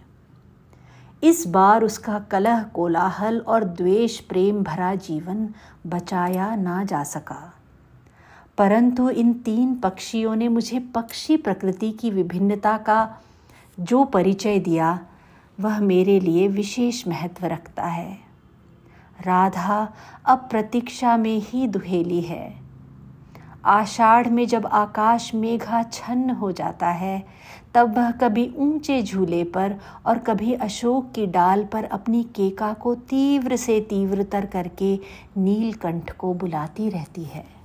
इस 1.24 1.48
बार 1.48 1.84
उसका 1.84 2.20
कलह, 2.20 2.64
कोलाहल 2.64 3.40
और 3.40 3.64
द्वेष 3.64 4.20
प्रेम 4.20 4.64
भरा 4.64 4.96
जीवन 4.96 5.50
बचाया 5.88 6.56
ना 6.56 6.84
जा 6.84 7.04
सका। 7.04 7.54
परंतु 8.58 9.10
इन 9.10 9.34
तीन 9.34 9.76
पक्षियों 9.76 10.36
ने 10.36 10.48
मुझे 10.48 10.80
पक्षी 10.80 11.38
प्रकृति 11.38 11.92
की 11.92 12.10
विभिन्नता 12.10 12.78
का 12.78 13.18
जो 13.80 14.04
परिचय 14.04 14.60
दिया 14.60 15.00
वह 15.60 15.80
मेरे 15.80 16.20
लिए 16.20 16.48
विशेष 16.48 17.08
महत्व 17.08 17.46
रखता 17.46 17.84
है। 17.84 18.18
राधा 19.26 19.94
अब 20.26 20.48
प्रतीक्षा 20.52 21.18
में 21.18 21.42
ही 21.42 21.68
दुहेली 21.68 22.22
है। 22.22 22.64
आषाढ़ 23.66 24.30
में 24.30 24.48
जब 24.48 24.66
आकाश 24.66 25.36
मेघा 25.36 25.84
छन्न 25.84 26.30
हो 26.30 26.52
जाता 26.52 26.88
है, 26.88 27.24
तब 27.74 27.98
वह 27.98 28.12
कभी 28.12 28.54
ऊँचे 28.58 29.02
झूले 29.04 29.44
पर 29.44 29.76
और 30.06 30.18
कभी 30.18 30.54
अशोक 30.54 31.12
की 31.12 31.28
डाल 31.28 31.66
पर 31.66 31.84
अपनी 31.84 32.24
केका 32.24 32.74
को 32.74 32.96
तीव्र 32.96 33.56
से 33.56 33.82
तीव्रतर 33.82 34.46
करके 34.46 35.00
नीलकंठ 35.38 36.12
को 36.12 36.34
बुलाती 36.34 36.90
रहती 36.90 37.24
है। 37.24 37.63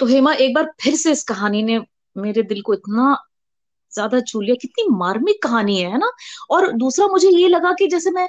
तो 0.00 0.06
हेमा 0.06 0.32
एक 0.34 0.54
बार 0.54 0.72
फिर 0.80 0.94
से 0.96 1.12
इस 1.12 1.22
कहानी 1.24 1.62
ने 1.62 1.78
मेरे 2.16 2.42
दिल 2.42 2.60
को 2.62 2.74
इतना 2.74 3.16
ज़्यादा 3.92 4.20
छू 4.20 4.40
लिया। 4.40 4.54
कितनी 4.60 4.84
मार्मिक 4.90 5.42
कहानी 5.42 5.76
है 5.80 5.98
ना? 5.98 6.10
और 6.50 6.70
दूसरा 6.72 7.06
मुझे 7.06 7.28
ये 7.30 7.48
लगा 7.48 7.72
कि 7.72 7.86
जैसे 7.86 8.10
मैं 8.10 8.26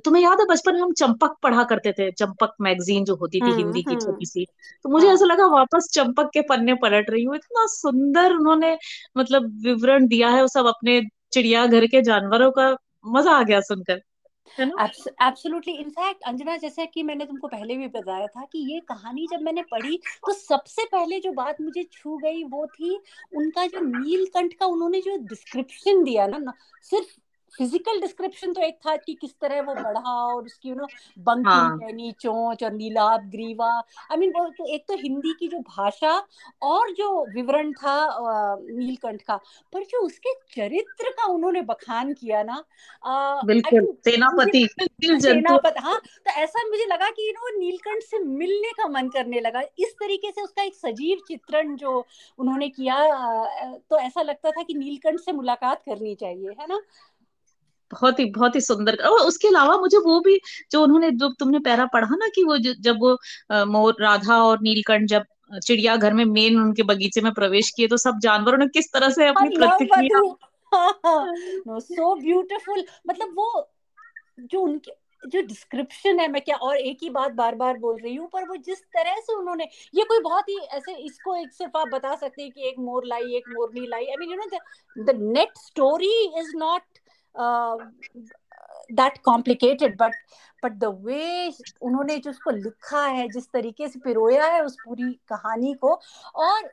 तुम्हें 0.00 0.22
याद 0.22 0.40
है 0.40 0.46
बचपन 0.46 0.74
में 0.74 0.80
हम 0.80 0.92
चंपक 0.92 1.36
पढ़ा 1.42 1.64
करते 1.64 1.92
थे 1.92 2.10
चंपक 2.12 2.54
मैगजीन 2.60 3.04
जो 3.04 3.14
होती 3.16 3.40
थी 3.40 3.44
हम्म, 3.44 3.56
हिंदी 3.56 3.82
की 3.82 3.90
हम्म। 3.90 4.00
छोटी 4.00 4.26
सी। 4.26 4.46
तो 4.84 4.88
मुझे 4.88 5.06
हाँ। 5.06 5.14
ऐसा 5.14 5.24
लगा 5.24 5.46
वापस 5.46 5.88
चंपक 5.94 6.30
के 6.34 6.40
पन्ने 6.42 6.74
पलट 6.74 7.10
रही 7.10 7.24
हूँ। 7.24 7.36
इतना 7.36 7.66
सुंदर 7.66 8.32
उन्होंने 8.32 8.76
मतलब 9.18 9.50
विवरण 9.64 10.06
दिया 10.06 10.28
है 10.28 10.40
वो 10.42 10.48
सब 10.48 10.66
अपने 10.66 11.00
चिड़ियाघर 11.32 11.86
के 11.86 12.02
जानवरों 12.02 12.50
का 12.50 12.70
मज़ा 13.06 13.32
आ 13.32 13.42
गया 13.42 13.60
सुनकर। 13.60 14.00
एब्सोल्युटली 14.46 15.72
इनफैक्ट 15.74 16.22
अंजना 16.22 16.56
जैसा 16.56 16.84
कि 16.84 17.02
मैंने 17.02 17.26
तुमको 17.26 17.48
पहले 17.48 17.76
भी 17.76 17.88
बताया 17.88 18.26
था 18.26 18.44
कि 18.44 18.58
ये 18.72 18.80
कहानी 18.80 19.26
जब 19.26 19.42
मैंने 19.42 19.62
पढ़ी 19.62 19.96
तो 20.26 20.32
सबसे 20.32 20.84
पहले 20.84 21.20
जो 21.20 21.32
बात 21.32 21.60
मुझे 21.60 21.84
छू 21.92 22.16
गई 22.18 22.44
वो 22.44 22.66
थी 22.66 22.94
उनका 23.34 23.66
जो 23.66 23.80
नीलकंठ 23.80 24.54
का 24.54 24.66
उन्होंने 24.66 25.00
जो 25.00 25.16
डिस्क्रिप्शन 25.26 26.04
दिया 26.04 26.26
ना, 26.26 26.38
ना 26.38 26.54
सिर्फ़ 26.82 27.16
फ़िज़िकल 27.58 28.00
डिस्क्रिप्शन 28.00 28.52
तो 28.52 28.60
एक 28.60 28.78
था 28.86 28.96
कि 28.96 29.14
किस 29.14 29.32
तरह 29.40 29.60
वो 29.62 29.74
बढ़ा 29.76 30.10
और 30.26 30.44
उसकी 30.44 30.68
यू 30.68 30.74
नो 30.74 30.86
बंकिंग 31.18 31.70
हाँ. 31.70 32.12
चोंच 32.12 32.62
और 32.64 32.72
नीलाभ 32.72 33.28
ग्रीवा। 33.30 33.68
आई 34.10 34.16
मीन 34.16 34.30
वो 34.30 34.48
तो 34.50 34.66
एक 34.74 34.84
तो 34.88 34.94
हिंदी 34.96 35.32
की 35.34 35.48
जो 35.48 35.58
भाषा 35.68 36.12
और 36.62 36.90
जो 36.92 37.08
विवरण 37.34 37.72
था 37.72 37.94
नीलकंठ 38.60 39.22
का 39.22 39.36
पर 39.72 39.84
जो 39.84 39.98
उसके 40.06 40.34
चरित्र 40.54 41.10
का 41.10 41.26
उन्होंने 41.26 41.62
बखान 41.62 42.12
किया 42.14 42.42
ना 42.42 42.62
बिल्कुल 43.46 43.86
सेनापति 44.04 44.66
सेनापति 45.20 45.80
हाँ 45.80 45.98
तो 45.98 46.30
ऐसा 46.32 46.62
मुझे 46.68 46.84
लगा 46.86 47.08
कि 47.10 47.26
यू 47.28 47.32
नो 47.32 47.58
नीलकंठ 47.58 48.02
से 48.02 48.18
मिलने 48.18 48.70
का 48.72 48.86
मन 48.88 49.08
करने 49.08 49.40
लगा। 49.40 49.60
इस 49.78 49.94
तरीके 49.94 50.30
से 50.30 50.42
उसका 50.42 50.62
एक 50.62 50.74
सजीव 50.74 51.18
चित्रण 51.28 51.74
जो 51.76 51.92
उन्होंने 52.38 52.68
किया 52.68 52.98
तो 53.90 53.98
ऐसा 53.98 54.22
लगता 54.22 54.50
था 54.50 54.62
कि 54.62 54.74
नीलकंठ 54.74 55.20
से 55.20 55.32
मुलाकात 55.32 55.82
करनी 55.82 56.14
चाहिए 56.14 56.50
है 56.60 56.66
ना? 56.68 56.80
बहुत 58.00 58.18
ही 58.18 58.24
बहुत 58.30 58.54
ही 58.54 58.60
सुंदर। 58.60 58.96
और 59.04 59.26
उसके 59.26 59.48
अलावा 59.48 59.76
मुझे 59.76 59.98
वो 59.98 60.20
भी 60.20 60.40
जो 60.72 60.82
उन्होंने 60.82 61.10
जो 61.10 61.28
तुमने 61.38 61.58
पैरा 61.58 61.86
पढ़ा 61.92 62.16
ना 62.16 62.28
कि 62.34 62.44
वो 62.44 62.58
जब 62.58 62.96
वो 63.00 63.16
मोर 63.66 63.96
राधा 64.00 64.42
और 64.42 64.60
नीलकंठ 64.62 65.08
जब 65.08 65.24
चिड़िया 65.64 65.96
घर 65.96 66.14
में 66.14 66.24
मेन 66.24 66.60
उनके 66.60 66.82
बगीचे 66.82 67.20
में 67.20 67.32
प्रवेश 67.34 67.70
किए 67.70 67.88
तो 67.88 67.96
सब 67.96 68.18
जानवरों 68.18 68.58
ने 68.58 68.66
किस 68.68 68.92
तरह 68.92 69.10
से 69.10 69.26
अपनी 69.28 69.56
प्रतिक्रिया 69.56 70.20
सो 71.80 72.14
ब्यूटीफुल 72.14 72.84
मतलब 73.08 73.34
वो 73.36 73.70
जो 74.40 74.60
उनके 74.60 74.92
जो 75.22 75.40
डिस्क्रिप्शन 75.42 76.20
है 76.20 76.26
मैं 76.28 76.40
क्या 76.42 76.56
और 76.56 76.76
एक 76.76 76.98
ही 77.02 77.10
बात 77.10 77.32
बार 77.32 77.54
बार 77.54 77.76
बोल 77.78 77.98
रही 78.00 78.14
हूँ 78.14 78.28
पर 78.32 78.44
वो 78.48 78.56
जिस 78.56 78.82
तरह 78.96 79.20
से 79.20 79.34
उन्होंने 79.34 79.68
ये 79.94 80.04
कोई 80.04 80.18
बहुत 80.20 80.48
ही 80.48 80.58
ऐसे 80.72 80.94
इसको 80.96 81.36
एक 81.36 81.52
सिर्फ़ 81.52 81.78
आप 81.78 81.88
बता 81.88 82.14
सकते 82.14 82.42
हैं 82.42 82.50
कि 82.50 82.68
एक 82.68 82.78
मोर 82.78 83.06
लाई 83.06 83.36
एक 83.36 83.48
मोरनी 83.48 83.86
लाई। 83.86 84.04
I 84.04 84.16
mean 84.20 84.30
you 84.30 84.36
know 84.36 85.04
the 85.04 85.16
net 85.20 85.58
story 85.58 86.12
is 86.40 86.52
not 86.56 86.93
that 87.38 89.18
complicated 89.24 89.96
but 89.96 90.14
but 90.64 90.72
the 90.72 90.84
way 90.84 91.52
उन्होंने 91.82 92.18
जो 92.18 92.30
उसको 92.30 92.50
लिखा 92.50 93.06
है 93.06 93.28
जिस 93.28 93.50
तरीके 93.52 93.88
से 93.88 93.98
पिरोया 93.98 94.46
है 94.46 94.64
उस 94.64 94.76
पूरी 94.84 95.12
कहानी 95.28 95.74
को 95.74 96.00
और 96.34 96.70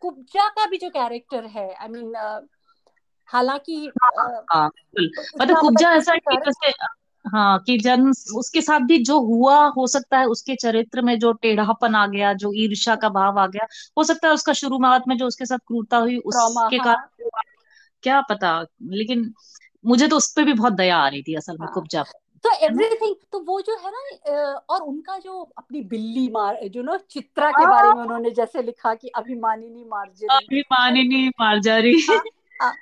कुब्जा 0.00 0.48
का 0.48 0.66
भी 0.66 0.78
जो 0.78 0.90
कैरेक्टर 0.90 1.44
है 1.44 1.74
I 1.74 1.88
I 1.88 1.92
mean 1.92 2.02
mean, 2.02 2.40
uh, 2.40 2.40
हालाँकि 3.26 3.90
हाँ, 4.02 4.44
हाँ 4.52 4.70
मतलब 5.40 5.58
कुब्जा 5.60 5.92
ऐसा 5.92 6.12
हाँ 7.28 7.58
कि 7.58 7.78
जन्म 7.78 8.10
उसके 8.36 8.60
साथ 8.60 8.80
भी 8.80 9.04
जो 9.04 9.20
हुआ 9.20 9.66
हो 9.66 9.86
सकता 9.86 10.18
है 10.18 10.26
उसके 10.26 10.54
चरित्र 10.54 11.02
में 11.02 11.18
जो 11.18 11.32
टेढ़ापन 11.32 11.94
आ 11.94 12.06
गया 12.06 12.32
जो 12.32 12.52
ईर्षा 12.54 12.96
का 12.96 13.08
भाव 13.08 13.38
आ 13.38 13.46
गया 13.46 13.66
हो 13.98 14.04
सकता 14.04 14.28
है 14.28 14.34
उसका 14.34 14.52
शुरुआत 14.52 15.04
में 15.08 15.16
जो 15.16 15.26
उसके 15.26 15.46
साथ 15.46 15.58
क्रूरता 15.58 15.96
हुई 15.96 16.16
उसके 16.16 16.76
हाँ। 16.76 16.84
कारण 16.84 17.30
क्या 18.02 18.20
पता 18.20 18.66
लेकिन 18.82 19.34
मुझे 19.86 20.08
तो 20.08 20.16
उस 20.16 20.32
पर 20.32 20.44
भी 20.44 20.52
बहुत 20.52 20.72
दया 20.72 20.96
आ 20.96 21.08
रही 21.08 21.22
थी 21.22 21.34
असल 21.34 21.52
में 21.52 21.66
हाँ. 21.66 21.74
कुब्जा 21.74 22.04
तो 22.44 22.50
एवरीथिंग 22.52 23.14
तो 23.32 23.40
वो 23.40 23.60
जो 23.60 23.76
है 23.76 23.90
ना 23.90 24.56
और 24.68 24.80
उनका 24.80 25.18
जो 25.18 25.52
अपनी 25.58 25.80
बिल्ली 25.80 26.28
मार 26.28 26.58
जो 26.64 26.82
ना 26.82 26.98
चित्रा 27.10 27.50
के 27.50 27.66
बारे 27.66 27.88
में 27.88 27.96
हाँ। 27.96 28.04
उन्होंने 28.04 28.30
जैसे 28.30 28.62
लिखा 28.62 28.94
कि 28.94 29.08
अभिमानिनी 29.08 29.84
मार्जरी। 29.84 30.36
अभिमानिनी 30.36 31.28
मार्जरी। 31.28 32.06
हाँ, 32.62 32.74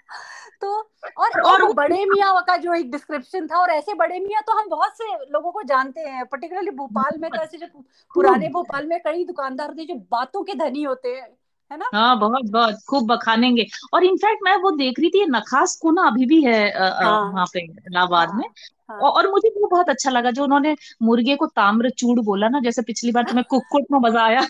तो 0.60 0.90
और 1.16 1.40
और, 1.40 1.72
बड़े 1.72 2.04
मियाँ 2.04 2.42
का 2.42 2.56
जो 2.56 2.74
एक 2.74 2.90
डिस्क्रिप्शन 2.90 3.46
था 3.46 3.58
और 3.58 3.70
ऐसे 3.70 3.94
बड़े 3.94 4.18
मियाँ 4.20 4.42
तो 4.42 4.52
हम 4.52 4.68
बहुत 4.68 4.92
से 4.98 5.04
लोगों 5.30 5.52
को 5.52 5.62
जानते 5.62 6.00
हैं 6.00 6.26
पर्टिकुलरली 6.26 6.70
भोपाल 6.70 7.18
में 7.18 7.30
तो 7.30 7.42
ऐसे 7.42 7.58
जो 7.58 7.66
पुराने 8.14 8.48
भोपाल 8.48 8.86
में 8.86 9.00
कई 9.00 9.24
दुकानदार 9.24 9.74
थे 9.74 9.84
जो 9.84 9.94
बातों 9.94 10.42
के 10.42 10.54
धनी 10.54 10.82
होते 10.82 11.08
हैं। 11.08 11.39
है 11.70 11.78
ना? 11.78 11.90
हाँ 11.94 12.18
बहुत 12.18 12.50
बहुत 12.50 12.74
खूब 12.88 13.06
बखानेंगे। 13.06 13.66
और 13.94 14.04
इनफैक्ट 14.04 14.40
मैं 14.44 14.56
वो 14.56 14.70
देख 14.70 15.00
रही 15.00 15.11
थी 15.11 15.24
नखास 15.26 15.76
कोना 15.76 16.06
अभी 16.06 16.26
भी 16.26 16.42
है 16.44 16.61
हाँ, 16.78 17.33
वहाँ 17.33 17.46
पे 17.46 17.61
इलाहाबाद 17.64 18.28
हाँ, 18.28 18.38
में। 18.38 18.44
हाँ, 18.90 19.00
और 19.00 19.30
मुझे 19.30 19.48
वो 19.48 19.68
बहुत 19.68 19.88
अच्छा 19.88 20.11
लगा 20.11 20.30
जो 20.30 20.44
उन्होंने 20.44 20.76
मुर्गे 21.02 21.37
को 21.37 21.46
ताम्र 21.46 21.90
चूड़ 21.90 22.20
बोला 22.20 22.48
ना 22.48 22.61
जैसे 22.61 22.83
पिछली 22.83 23.12
बार 23.12 23.24
तुम्हें 23.24 23.44
कुकुट 23.50 23.85
में 23.92 23.98
मज़ा 23.98 24.24
आया। 24.24 24.46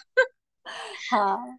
हाँ। 1.10 1.58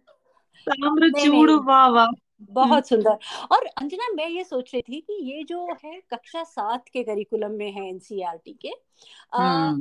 ताम्र 0.66 1.10
चूड़ 1.10 1.50
वाह 1.50 1.86
वाह। 1.86 2.06
बहुत 2.42 2.88
सुंदर। 2.88 3.18
और 3.52 3.66
अंजना 3.66 4.12
मैं 4.14 4.28
ये 4.28 4.44
सोच 4.44 4.70
रही 4.74 4.82
थी 4.82 5.00
कि 5.00 5.32
ये 5.32 5.42
जो 5.44 5.66
है 5.84 6.00
कक्षा 6.10 6.42
सात 6.44 6.88
के 6.92 7.02
करिकुलम 7.02 7.50
में 7.50 7.72
है 7.72 7.88
एनसीईआरटी 7.88 8.52
के 8.52 8.70
आ, 9.34 9.72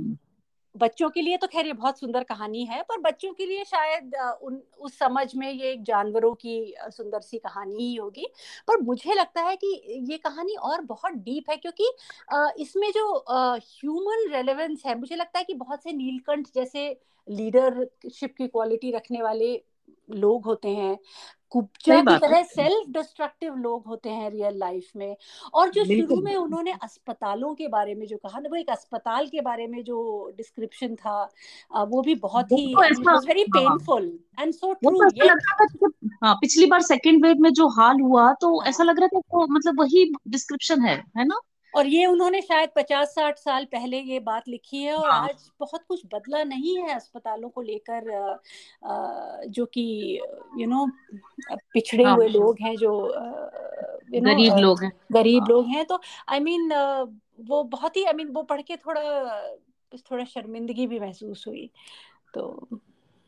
बच्चों 0.76 1.10
के 1.10 1.22
लिए 1.22 1.38
तो 1.38 1.48
खैर 1.48 1.66
ये 1.66 1.74
बहुत 1.74 2.00
सुंदर 2.00 2.24
कहानी 2.24 2.64
है, 2.66 2.82
पर 2.82 3.00
बच्चों 3.02 3.32
के 3.34 3.46
लिए 3.46 3.64
शायद 3.66 4.12
उन, 4.42 4.62
उस 4.80 4.98
समझ 5.00 5.36
में 5.36 5.50
ये 5.52 5.72
एक 5.72 5.84
जानवरों 5.84 6.34
की 6.36 6.74
सुंदर 6.88 7.22
सी 7.22 7.38
कहानी 7.40 7.78
ही 7.80 7.96
होगी। 7.96 8.28
पर 8.68 8.82
मुझे 8.82 9.14
लगता 9.14 9.42
है 9.42 9.56
कि 9.56 9.74
ये 10.12 10.18
कहानी 10.20 10.56
और 10.56 10.82
बहुत 10.86 11.14
डीप 11.16 11.50
है 11.50 11.58
क्योंकि 11.58 11.92
इसमें 12.62 12.90
जो 12.92 13.06
ह्यूमन 13.28 14.30
रेलेवेंस 14.34 14.84
है, 14.86 14.98
मुझे 15.00 15.16
लगता 15.16 15.40
है 15.40 15.46
कि 15.46 15.54
बहुत 15.56 15.84
से 15.84 15.94
नीलकंठ 15.94 16.48
जैसे 16.56 16.90
लीडरशिप 17.28 18.36
की 18.38 18.48
क्वालिटी 18.48 18.92
रखने 18.92 19.22
वाले 19.22 19.54
लोग 20.10 20.46
होते 20.46 20.70
हैं 20.70 20.98
कुब्जा 21.52 22.02
की 22.02 22.18
तरह 22.18 22.44
सेल्फ 22.44 22.90
डिस्ट्रक्टिव 22.90 23.56
लोग 23.56 23.86
होते 23.86 24.10
हैं 24.10 24.30
रियल 24.32 24.58
लाइफ 24.58 24.92
में। 24.96 25.16
और 25.54 25.70
जो 25.70 25.86
शुरू 25.86 26.22
में 26.22 26.36
उन्होंने 26.36 26.72
अस्पतालों 26.72 27.56
के 27.56 27.68
बारे 27.68 27.96
में 27.96 28.08
जो 28.08 28.18
कहा 28.18 28.40
ना 28.40 28.50
वो 28.50 28.56
एक 28.56 28.70
अस्पताल 28.70 29.28
के 29.28 29.42
बारे 29.42 29.68
में 29.68 29.84
जो 29.84 30.32
डिस्क्रिप्शन 30.38 30.96
था 30.96 31.30
वो 31.76 32.02
भी 32.02 32.16
बहुत 32.16 32.52
ही 32.52 32.76
very 32.76 33.44
painful 33.44 34.20
and 34.40 34.54
so 34.54 34.74
true 34.74 35.00
हाँ। 36.24 36.36
पिछली 36.36 36.66
बार 36.66 36.82
सेकेंड 36.82 37.26
वेव 37.26 37.36
में 37.40 37.54
जो 37.54 37.68
हाल 37.68 38.02
हुआ 38.02 38.34
तो 38.34 38.60
हाँ. 38.60 38.70
ऐसा 38.70 38.84
लग 38.84 39.00
रहा 39.00 39.20
था 39.20 39.46
मतलब 39.46 39.80
वही 39.80 40.14
डिस्क्रिप्शन 40.28 40.82
है 40.82 41.04
है 41.18 41.26
ना? 41.26 41.40
और 41.76 41.88
ये 41.88 42.06
उन्होंने 42.06 42.42
शायद 42.42 42.70
पचास 42.76 43.08
साठ 43.08 43.38
साल 43.38 43.66
पहले 43.66 44.00
ये 44.00 44.20
बात 44.20 44.48
लिखी 44.48 44.84
है 44.84 44.94
और 44.94 45.10
हाँ. 45.10 45.24
आज 45.24 45.50
बहुत 45.60 45.84
कुछ 45.88 46.02
बदला 46.14 46.44
नहीं 46.44 46.78
है 46.78 46.96
अस्पतालों 46.96 47.50
को 47.50 47.62
लेकर 47.62 48.40
जो 49.50 49.66
कि 49.66 50.20
यू 50.58 50.68
नो 50.68 50.88
पिछड़े 51.74 52.04
हाँ. 52.04 52.16
हुए 52.16 52.28
लोग 52.28 52.58
हैं 52.62 52.76
जो 52.76 52.92
यू 54.14 54.22
नो 54.22 54.34
गरीब 54.34 54.58
लोग 54.58 54.84
हैं 54.84 54.92
गरीब 55.12 55.42
हाँ. 55.42 55.50
लोग 55.50 55.66
हैं 55.66 55.86
तो 55.86 56.02
आई 56.30 56.40
I 56.40 56.44
मीन 56.44 56.70
mean, 56.70 57.16
वो 57.48 57.64
बहुत 57.64 57.98
ही 57.98 58.04
आई 58.04 58.14
I 58.14 58.16
मीन 58.16 58.26
mean, 58.26 58.38
वो 58.38 58.44
पढ़ 58.44 58.62
के 58.62 58.76
थोड़ा 58.76 59.04
थोड़ा 60.12 60.24
शर्मिंदगी 60.24 60.88
भी 60.88 61.00
महसूस 61.00 61.48
हुई 61.48 61.70
तो। 62.34 62.68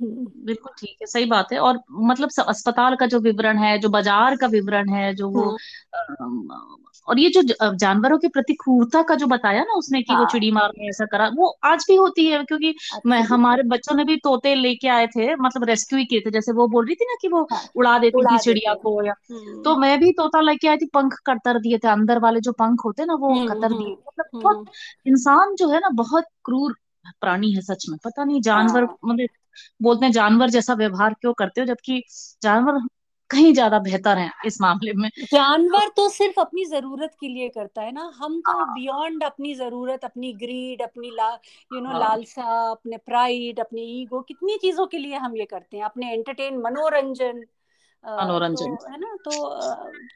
बिल्कुल 0.01 0.71
ठीक 0.77 0.97
है 1.01 1.07
सही 1.07 1.25
बात 1.25 1.51
है 1.53 1.59
और 1.59 1.79
मतलब 1.91 2.29
अस्पताल 2.47 2.95
का 2.95 3.05
जो 3.05 3.19
विवरण 3.19 3.57
है 3.57 3.77
जो 3.79 3.89
बाज़ार 3.89 4.35
का 4.35 4.47
विवरण 4.47 4.89
है 4.89 5.13
जो 5.15 5.29
वो 5.29 5.57
हाँ। 5.95 6.77
और 7.07 7.19
ये 7.19 7.29
जो 7.29 7.41
जानवरों 7.75 8.17
के 8.17 8.27
प्रति 8.27 8.53
क्रूरता 8.53 9.01
का 9.01 9.15
जो 9.15 9.27
बताया 9.27 9.63
ना 9.63 9.73
उसने 9.73 10.01
कि 10.01 10.13
हाँ। 10.13 10.21
वो 10.21 10.27
चिड़ी 10.31 10.51
मार 10.51 10.71
में 10.79 10.87
ऐसा 10.89 11.05
करा 11.05 11.27
वो 11.27 11.47
आज 11.63 11.85
भी 11.87 11.95
होती 11.95 12.25
है 12.25 12.43
क्योंकि 12.43 12.73
मैं 13.05 13.21
हमारे 13.21 13.63
बच्चों 13.63 13.95
ने 13.95 14.03
भी 14.03 14.15
तोते 14.17 14.55
लेके 14.55 14.87
आए 14.87 15.07
थे 15.07 15.35
मतलब 15.35 15.63
रेस्क्यू 15.63 15.99
ही 15.99 16.05
किए 16.05 16.19
थे 16.19 16.31
जैसे 16.31 16.51
वो 16.51 16.67
बोल 16.67 16.85
रही 16.85 16.95
थी 16.95 17.05
ना 17.05 17.15
कि 17.21 17.27
वो 17.27 17.47
हाँ, 17.51 17.61
उड़ा 17.75 17.97
देती 17.99 18.17
उड़ा 18.17 18.35
थी 18.35 18.39
चिड़िया 18.39 18.73
को 18.73 19.03
या 19.03 19.13
हम्म। 19.31 19.61
तो 19.63 19.75
मैं 19.75 19.99
भी 19.99 20.11
तोता 20.11 20.41
लेके 20.41 20.67
आई 20.67 20.77
थी 20.77 20.85
पंख 20.85 21.19
कतर 21.25 21.59
दिए 21.59 21.77
थे 21.77 21.87
अंदर 21.87 22.19
वाले 22.19 22.39
जो 22.39 22.51
पंख 22.51 22.85
होते 22.85 23.05
ना 23.05 23.13
वो 23.13 23.33
हम्म, 23.33 23.47
कतर 23.47 23.73
दिए 23.73 23.91
मतलब 23.91 24.41
बहुत 24.41 24.65
इंसान 25.07 25.55
जो 25.55 25.69
है 25.69 25.79
ना 25.79 25.89
बहुत 25.93 26.25
क्रूर 26.45 26.75
प्राणी 27.21 27.51
है 27.51 27.61
सच 27.61 27.85
में 27.89 27.97
पता 28.03 28.23
नहीं 28.23 28.41
जानवर 28.41 28.83
मतलब 28.83 29.27
बोलते 29.81 30.05
हैं 30.05 30.11
जानवर 30.13 30.49
जैसा 30.49 30.73
व्यवहार 30.75 31.13
क्यों 31.13 31.33
करते 31.35 31.61
हो? 31.61 31.67
जबकि 31.67 32.01
जानवर 32.43 32.79
कहीं 33.29 33.53
ज़्यादा 33.53 33.79
बेहतर 33.81 34.17
है 34.17 34.29
इस 34.45 34.61
मामले 34.61 34.93
में। 34.93 35.09
जानवर 35.23 35.87
तो 35.97 36.07
सिर्फ़ 36.09 36.39
अपनी 36.39 36.63
ज़रूरत 36.65 37.15
के 37.19 37.27
लिए 37.27 37.47
करता 37.49 37.81
है 37.81 37.91
ना। 37.91 38.01
हम 38.15 38.39
तो 38.43 38.65
बियॉन्ड 38.67 39.23
अपनी 39.23 39.53
ज़रूरत 39.55 40.03
अपनी 40.05 40.31
ग्रीड 40.35 40.81
अपनी 40.81 41.11
ला 41.11 41.29
यू 41.71 41.81
नो 41.81 41.93
लालसा 41.93 42.43
अपने 42.71 42.97
प्राइड 42.99 43.59
अपने 43.59 43.81
ईगो 43.93 44.21
कितनी 44.23 44.57
चीज़ों 44.61 44.87
के 44.87 44.97
लिए 44.97 45.15
हम 45.17 45.35
ये 45.37 45.45
करते 45.45 45.77
हैं। 45.77 45.83
अपने 45.85 46.11
एंटरटेन 46.13 46.57
मनोरंजन 46.61 47.45
मनोरंजन 48.03 48.75
तो, 48.75 48.87
है 48.87 48.99
ना 48.99 49.15
तो 49.25 49.33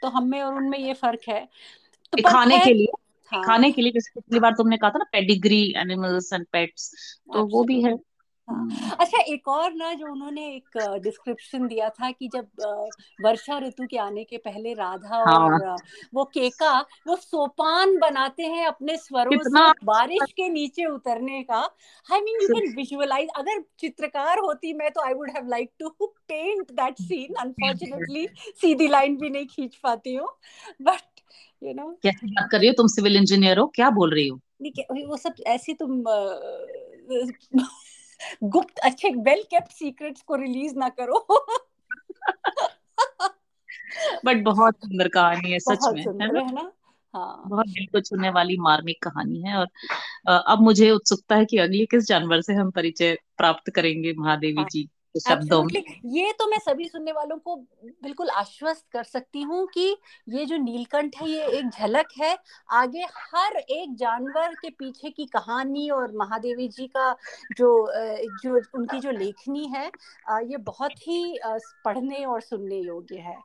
तो 0.02 0.08
हम 0.10 0.28
में 0.30 0.42
और 0.42 0.56
उनमें 0.56 0.78
ये 0.80 0.94
फ़र्क 0.96 1.22
है। 1.30 1.48
तो 2.14 2.18
खाने 2.24 2.58
के 2.60 2.74
लिए 2.74 2.88
हाँ, 3.32 3.44
खाने 3.44 3.72
के 3.72 3.82
लिए 3.82 3.92
जैसे 3.92 4.12
पिछली 4.16 4.40
बार 4.40 4.52
तुमने 4.54 4.78
कहा 4.78 4.90
था 4.90 4.98
ना 4.98 5.06
पेडिग्री 5.12 5.62
एनिमल्स 5.78 6.32
एंड 6.34 6.46
पेट्स 6.52 6.92
तो 7.28 7.46
वो 7.48 7.64
भी 7.66 7.82
है 7.84 7.92
हाँ। 7.92 7.98
अच्छा 8.48 9.20
एक 9.32 9.48
और 9.48 9.74
ना 9.74 9.94
जो 9.94 10.12
उन्होंने 10.12 10.46
एक 10.48 10.78
डिस्क्रिप्शन 11.04 11.68
दिया 11.68 11.90
था 11.90 12.10
कि 12.12 12.28
जब 12.36 12.48
वर्षा 13.24 13.58
ऋतु 13.60 13.86
के 13.88 13.98
आने 13.98 14.24
के 14.24 14.38
पहले 14.38 14.74
राधा 14.74 15.24
हाँ। 15.28 15.38
और 15.40 15.82
वो 16.14 16.24
केका 16.34 16.78
वो 17.08 17.16
सोपान 17.16 17.98
बनाते 18.00 18.44
हैं 18.44 18.66
अपने 18.68 18.96
स्वरों 18.98 19.40
से 19.44 19.72
बारिश 19.86 20.32
के 20.32 20.48
नीचे 20.50 20.86
उतरने 20.86 21.42
का। 21.44 21.60
I 22.10 22.22
mean 22.22 22.42
you 22.42 22.48
can 22.50 22.74
visualise 22.76 23.30
अगर 23.38 23.62
चित्रकार 23.80 24.40
होती 24.40 24.74
मैं 24.74 24.92
तो 24.92 25.02
I 25.02 25.14
would 25.14 25.32
have 25.36 25.48
like 25.50 25.72
to 25.80 25.90
paint 26.00 26.72
that 26.72 27.02
scene 27.02 27.34
unfortunately 27.42 28.28
Sidhi 28.62 28.88
line 28.88 29.18
भी 29.18 29.30
नहीं 29.30 29.46
खींच 29.46 29.76
पाती 29.84 30.14
हूँ। 30.16 30.28
बट 30.82 31.22
यू 31.62 31.74
नो 31.74 31.92
कैसे 32.04 32.28
बात 32.28 32.50
कर 32.52 32.58
रही 32.60 32.68
हो 32.68 32.74
तुम 32.78 32.88
सिविल 32.88 33.18
इंजीनियर 33.18 33.60
हो? 33.60 33.68
क्या 33.76 33.90
बोल 33.90 34.14
रही 34.14 34.28
हो? 34.28 34.40
वो 35.08 35.18
सब 35.18 35.44
ऐसे 35.48 35.74
तुम 35.74 36.04
गुप्त 38.44 38.78
अच्छे 38.78 39.10
वेल 39.10 39.44
केप्ट 39.44 39.72
सीक्रेट्स 39.72 40.22
को 40.22 40.36
रिलीज़ 40.36 40.76
ना 40.76 40.90
करो। 40.90 41.46
बट 44.26 44.44
बहुत 44.44 44.76
सुंदर 44.76 45.08
कहानी 45.08 45.52
है 45.52 45.60
सच 45.60 45.80
में 45.94 46.02
है 46.02 46.54
ना, 46.54 46.72
हाँ 47.14 47.44
बहुत 47.48 47.66
दिल 47.68 47.86
को 47.86 48.00
छूने 48.00 48.30
वाली 48.30 48.58
मार्मिक 48.58 49.04
कहानी 49.04 49.42
है 49.42 49.56
और 49.58 49.68
अब 50.48 50.62
मुझे 50.62 50.92
उत्सुकता 50.92 51.36
है 51.36 51.46
कि 51.46 51.58
अगली 51.58 51.86
किस 51.86 52.08
जानवर 52.08 52.42
से 52.42 52.54
हम 52.54 52.72
परिचय 52.72 53.18
प्राप्त 53.38 53.70
करेंगे 53.70 54.14
महादेवी 54.18 54.62
हाँ। 54.62 54.68
जी? 54.72 54.90
शब्दों 55.20 55.62
में। 55.64 55.84
ये 56.08 56.32
तो 56.34 56.48
मैं 56.48 56.58
सभी 56.60 56.88
सुनने 56.88 57.12
वालों 57.12 57.38
को 57.40 57.56
बिल्कुल 58.04 58.30
आश्वस्त 58.32 58.86
कर 58.94 59.04
सकती 59.06 59.42
हूँ 59.42 59.66
कि 59.68 59.86
ये 60.28 60.46
जो 60.46 60.58
नीलकंठ 60.60 61.16
है 61.16 61.30
ये 61.30 61.46
एक 61.50 61.70
झलक 61.70 62.08
है। 62.20 62.38
आगे 62.72 63.06
हर 63.16 63.58
एक 63.58 63.96
जानवर 63.96 64.54
के 64.56 64.70
पीछे 64.72 65.10
की 65.10 65.26
कहानी 65.28 65.90
और 65.90 66.12
महादेवी 66.16 66.68
जी 66.70 66.88
का 66.88 67.12
जो 67.58 67.70
जो 68.44 68.62
उनकी 68.76 69.00
जो 69.00 69.12
लेखनी 69.12 69.66
है 69.68 69.86
ये 70.44 70.58
बहुत 70.64 71.08
ही 71.08 71.40
पढ़ने 71.86 72.24
और 72.26 72.42
सुनने 72.42 72.78
योग्य 72.78 73.18
है। 73.18 73.38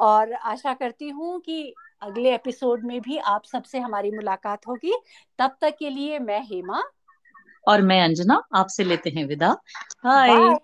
और 0.00 0.32
आशा 0.34 0.74
करती 0.74 1.08
हूँ 1.10 1.38
कि 1.40 1.74
अगले 2.02 2.34
एपिसोड 2.34 2.84
में 2.84 3.00
भी 3.00 3.16
आप 3.18 3.44
सबसे 3.44 3.78
हमारी 3.78 4.10
मुलाकात 4.10 4.66
होगी। 4.68 4.92
तब 5.38 5.56
तक 5.60 5.76
के 5.78 5.90
लिए 5.90 6.18
मैं 6.20 6.40
हेमा 6.42 6.82
और 7.64 7.82
मैं 7.82 8.00
अंजना 8.02 8.42
आपसे 8.56 8.84
लेते 8.84 9.10
हैं 9.10 9.24
विदा। 9.26 9.52
बाय 10.04 10.56